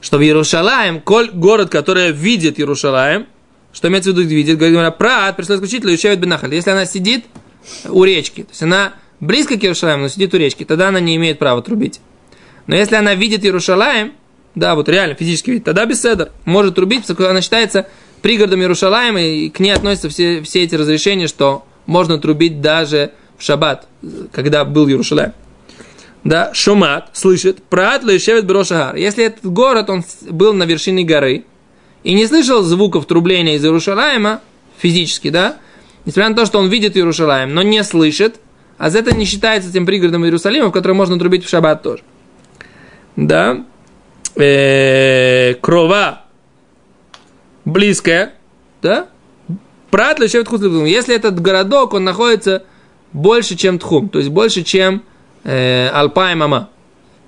Что 0.00 0.18
в 0.18 0.22
Иерусалим, 0.22 1.00
коль 1.00 1.30
город, 1.30 1.70
который 1.70 2.10
видит 2.10 2.58
Иерусалим, 2.58 3.26
что 3.72 3.88
имеется 3.88 4.12
в 4.12 4.18
виду 4.18 4.28
видит? 4.28 4.58
Говорит, 4.58 4.98
прат 4.98 5.36
пришла 5.36 5.56
исключить 5.56 5.84
Леушевит 5.84 6.18
Бенахаль. 6.18 6.54
Если 6.54 6.70
она 6.70 6.86
сидит 6.86 7.24
у 7.88 8.04
речки, 8.04 8.42
то 8.42 8.50
есть 8.50 8.62
она 8.62 8.94
близко 9.20 9.58
к 9.58 9.62
Иерушалаему, 9.62 10.02
но 10.02 10.08
сидит 10.08 10.34
у 10.34 10.36
речки, 10.36 10.64
тогда 10.64 10.88
она 10.88 11.00
не 11.00 11.16
имеет 11.16 11.38
права 11.38 11.62
трубить. 11.62 12.00
Но 12.66 12.76
если 12.76 12.96
она 12.96 13.14
видит 13.14 13.44
Иерушалаем, 13.44 14.12
да, 14.54 14.74
вот 14.74 14.88
реально 14.88 15.14
физически 15.14 15.50
видит, 15.50 15.64
тогда 15.64 15.86
без 15.86 16.00
седер 16.00 16.30
может 16.44 16.74
трубить, 16.74 17.04
что 17.04 17.30
она 17.30 17.40
считается 17.40 17.88
пригородом 18.22 18.60
Иерушалаема, 18.60 19.20
и 19.20 19.48
к 19.50 19.60
ней 19.60 19.70
относятся 19.70 20.08
все, 20.08 20.42
все 20.42 20.62
эти 20.62 20.74
разрешения, 20.74 21.28
что 21.28 21.64
можно 21.86 22.18
трубить 22.18 22.60
даже 22.60 23.12
в 23.36 23.42
шаббат, 23.42 23.86
когда 24.32 24.64
был 24.64 24.88
Иерушалаем. 24.88 25.32
Да, 26.24 26.52
Шумат 26.52 27.10
слышит, 27.12 27.62
прат 27.62 28.02
лешевет 28.02 28.44
брошагар. 28.44 28.96
Если 28.96 29.24
этот 29.24 29.44
город, 29.46 29.88
он 29.88 30.04
был 30.28 30.52
на 30.52 30.64
вершине 30.64 31.04
горы, 31.04 31.44
и 32.04 32.14
не 32.14 32.26
слышал 32.26 32.62
звуков 32.62 33.06
трубления 33.06 33.56
из 33.56 33.64
Иерушалаема, 33.64 34.40
физически, 34.78 35.30
да, 35.30 35.58
несмотря 36.04 36.30
на 36.30 36.36
то, 36.36 36.46
что 36.46 36.58
он 36.58 36.68
видит 36.68 36.96
Иерушалаем, 36.96 37.54
но 37.54 37.62
не 37.62 37.82
слышит, 37.84 38.36
а 38.78 38.90
за 38.90 39.00
это 39.00 39.14
не 39.14 39.24
считается 39.24 39.72
тем 39.72 39.86
пригородом 39.86 40.24
Иерусалима, 40.24 40.68
в 40.68 40.72
который 40.72 40.92
можно 40.92 41.18
трубить 41.18 41.44
в 41.44 41.48
шаббат 41.48 41.82
тоже. 41.82 42.02
Да. 43.16 43.64
Э, 44.36 45.54
крова 45.54 46.22
близкая, 47.64 48.34
да, 48.80 49.08
Прат 49.90 50.18
лишевет 50.18 50.48
хусливтум. 50.48 50.84
Если 50.84 51.14
этот 51.14 51.40
городок, 51.40 51.94
он 51.94 52.04
находится 52.04 52.64
больше, 53.12 53.56
чем 53.56 53.78
Тхум, 53.78 54.08
то 54.08 54.18
есть 54.18 54.30
больше, 54.30 54.62
чем 54.62 55.02
э, 55.44 55.88
Алпай 55.88 56.34
Мама. 56.34 56.68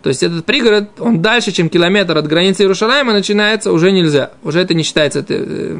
То 0.02 0.08
есть 0.08 0.22
этот 0.22 0.44
пригород, 0.46 0.98
он 0.98 1.20
дальше, 1.20 1.52
чем 1.52 1.68
километр 1.68 2.16
от 2.16 2.26
границы 2.26 2.62
Иерушалайма 2.62 3.12
начинается, 3.12 3.72
уже 3.72 3.92
нельзя. 3.92 4.30
Уже 4.42 4.60
это 4.60 4.72
не 4.72 4.82
считается 4.82 5.20
это, 5.20 5.34
э, 5.36 5.78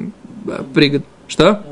пригород. 0.75 1.05
Что? 1.27 1.63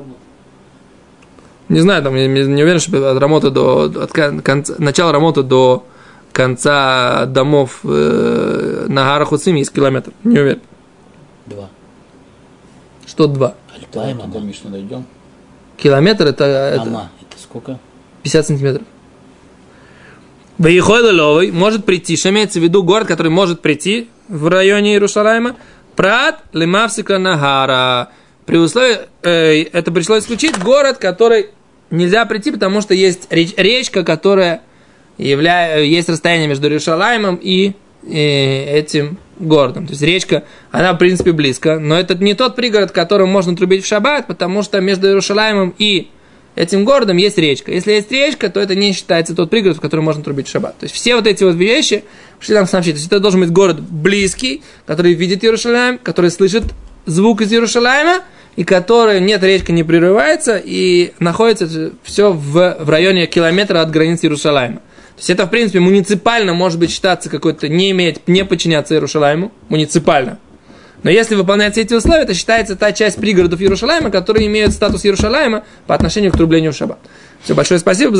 Не 1.68 1.80
знаю, 1.80 2.02
там, 2.02 2.14
я 2.14 2.26
не 2.26 2.62
уверен, 2.62 2.80
что 2.80 3.10
от 3.10 3.18
работы 3.18 3.50
до, 3.50 3.92
от 4.02 4.12
конца, 4.12 4.74
начала 4.78 5.12
работы 5.12 5.42
до 5.42 5.84
конца 6.32 7.26
домов 7.26 7.80
э, 7.84 8.86
на 8.88 9.04
горах 9.04 9.32
Уцим 9.32 9.56
есть 9.56 9.72
километр. 9.72 10.12
Не 10.24 10.38
уверен. 10.38 10.60
Два. 11.46 11.68
Что 13.06 13.26
два? 13.26 13.54
Дойдем. 14.70 15.04
Километр 15.76 16.26
это... 16.26 16.78
Ама, 16.80 17.10
это, 17.20 17.34
это 17.34 17.42
сколько? 17.42 17.78
50 18.22 18.46
сантиметров. 18.46 18.82
Вейхой 20.58 21.52
может 21.52 21.84
прийти, 21.84 22.16
что 22.16 22.30
имеется 22.30 22.58
в 22.58 22.62
виду 22.62 22.82
город, 22.82 23.06
который 23.06 23.30
может 23.30 23.60
прийти 23.60 24.08
в 24.28 24.48
районе 24.48 24.92
Иерусалима. 24.92 25.56
Прат 25.94 26.42
лимавсика 26.52 27.18
нагара. 27.18 28.08
При 28.44 28.56
условии, 28.56 28.98
э, 29.22 29.62
это 29.72 29.92
пришлось 29.92 30.24
исключить 30.24 30.58
город, 30.58 30.98
который 30.98 31.50
нельзя 31.90 32.24
прийти, 32.24 32.50
потому 32.50 32.80
что 32.80 32.94
есть 32.94 33.26
реч, 33.30 33.54
речка, 33.56 34.04
которая 34.04 34.62
является, 35.16 35.80
есть 35.80 36.08
расстояние 36.08 36.48
между 36.48 36.66
Иерусалимом 36.66 37.38
и 37.40 37.74
э, 38.04 38.78
этим 38.78 39.18
городом. 39.38 39.86
То 39.86 39.92
есть 39.92 40.02
речка, 40.02 40.44
она 40.70 40.92
в 40.92 40.98
принципе 40.98 41.32
близко, 41.32 41.78
но 41.78 41.98
это 41.98 42.14
не 42.16 42.34
тот 42.34 42.56
пригород, 42.56 42.90
которым 42.90 43.28
можно 43.28 43.56
трубить 43.56 43.84
в 43.84 43.86
шаббат, 43.86 44.26
потому 44.26 44.62
что 44.62 44.80
между 44.80 45.08
Иерусалимом 45.08 45.74
и 45.78 46.08
этим 46.58 46.84
городом 46.84 47.16
есть 47.16 47.38
речка. 47.38 47.72
Если 47.72 47.92
есть 47.92 48.10
речка, 48.10 48.50
то 48.50 48.60
это 48.60 48.74
не 48.74 48.92
считается 48.92 49.34
тот 49.34 49.48
пригород, 49.48 49.76
в 49.76 49.80
котором 49.80 50.04
можно 50.04 50.22
трубить 50.22 50.48
в 50.48 50.50
шаббат. 50.50 50.76
То 50.78 50.84
есть 50.84 50.94
все 50.94 51.14
вот 51.14 51.26
эти 51.26 51.44
вот 51.44 51.54
вещи, 51.54 52.04
что 52.40 52.54
там 52.54 52.66
сообщить. 52.66 52.94
То 52.94 52.98
есть 52.98 53.06
это 53.06 53.20
должен 53.20 53.40
быть 53.40 53.50
город 53.50 53.80
близкий, 53.80 54.62
который 54.84 55.14
видит 55.14 55.44
Иерусалим, 55.44 55.98
который 55.98 56.30
слышит 56.30 56.64
звук 57.06 57.42
из 57.42 57.52
Иерусалима, 57.52 58.22
и 58.56 58.64
который 58.64 59.20
нет, 59.20 59.42
речка 59.44 59.70
не 59.70 59.84
прерывается, 59.84 60.60
и 60.62 61.12
находится 61.20 61.92
все 62.02 62.32
в, 62.32 62.76
в 62.80 62.90
районе 62.90 63.26
километра 63.26 63.80
от 63.80 63.90
границы 63.90 64.26
Иерусалима. 64.26 64.76
То 64.78 65.20
есть 65.20 65.30
это, 65.30 65.46
в 65.46 65.50
принципе, 65.50 65.80
муниципально 65.80 66.54
может 66.54 66.78
быть 66.78 66.90
считаться 66.90 67.30
какой-то, 67.30 67.68
не 67.68 67.92
иметь, 67.92 68.26
не 68.26 68.44
подчиняться 68.44 68.94
Иерусалиму, 68.94 69.52
муниципально. 69.68 70.38
Но 71.02 71.10
если 71.10 71.34
выполняются 71.36 71.80
эти 71.80 71.94
условия, 71.94 72.22
это 72.22 72.34
считается 72.34 72.74
та 72.76 72.92
часть 72.92 73.18
пригородов 73.18 73.60
Иерушалайма, 73.60 74.10
которые 74.10 74.46
имеют 74.46 74.72
статус 74.72 75.04
Иерушалайма 75.04 75.64
по 75.86 75.94
отношению 75.94 76.32
к 76.32 76.36
трублению 76.36 76.72
шаббат. 76.72 76.98
Все, 77.42 77.54
большое 77.54 77.78
спасибо. 77.78 78.16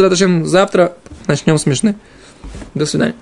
Завтра 0.46 0.94
начнем 1.26 1.58
смешны. 1.58 1.96
До 2.74 2.86
свидания. 2.86 3.14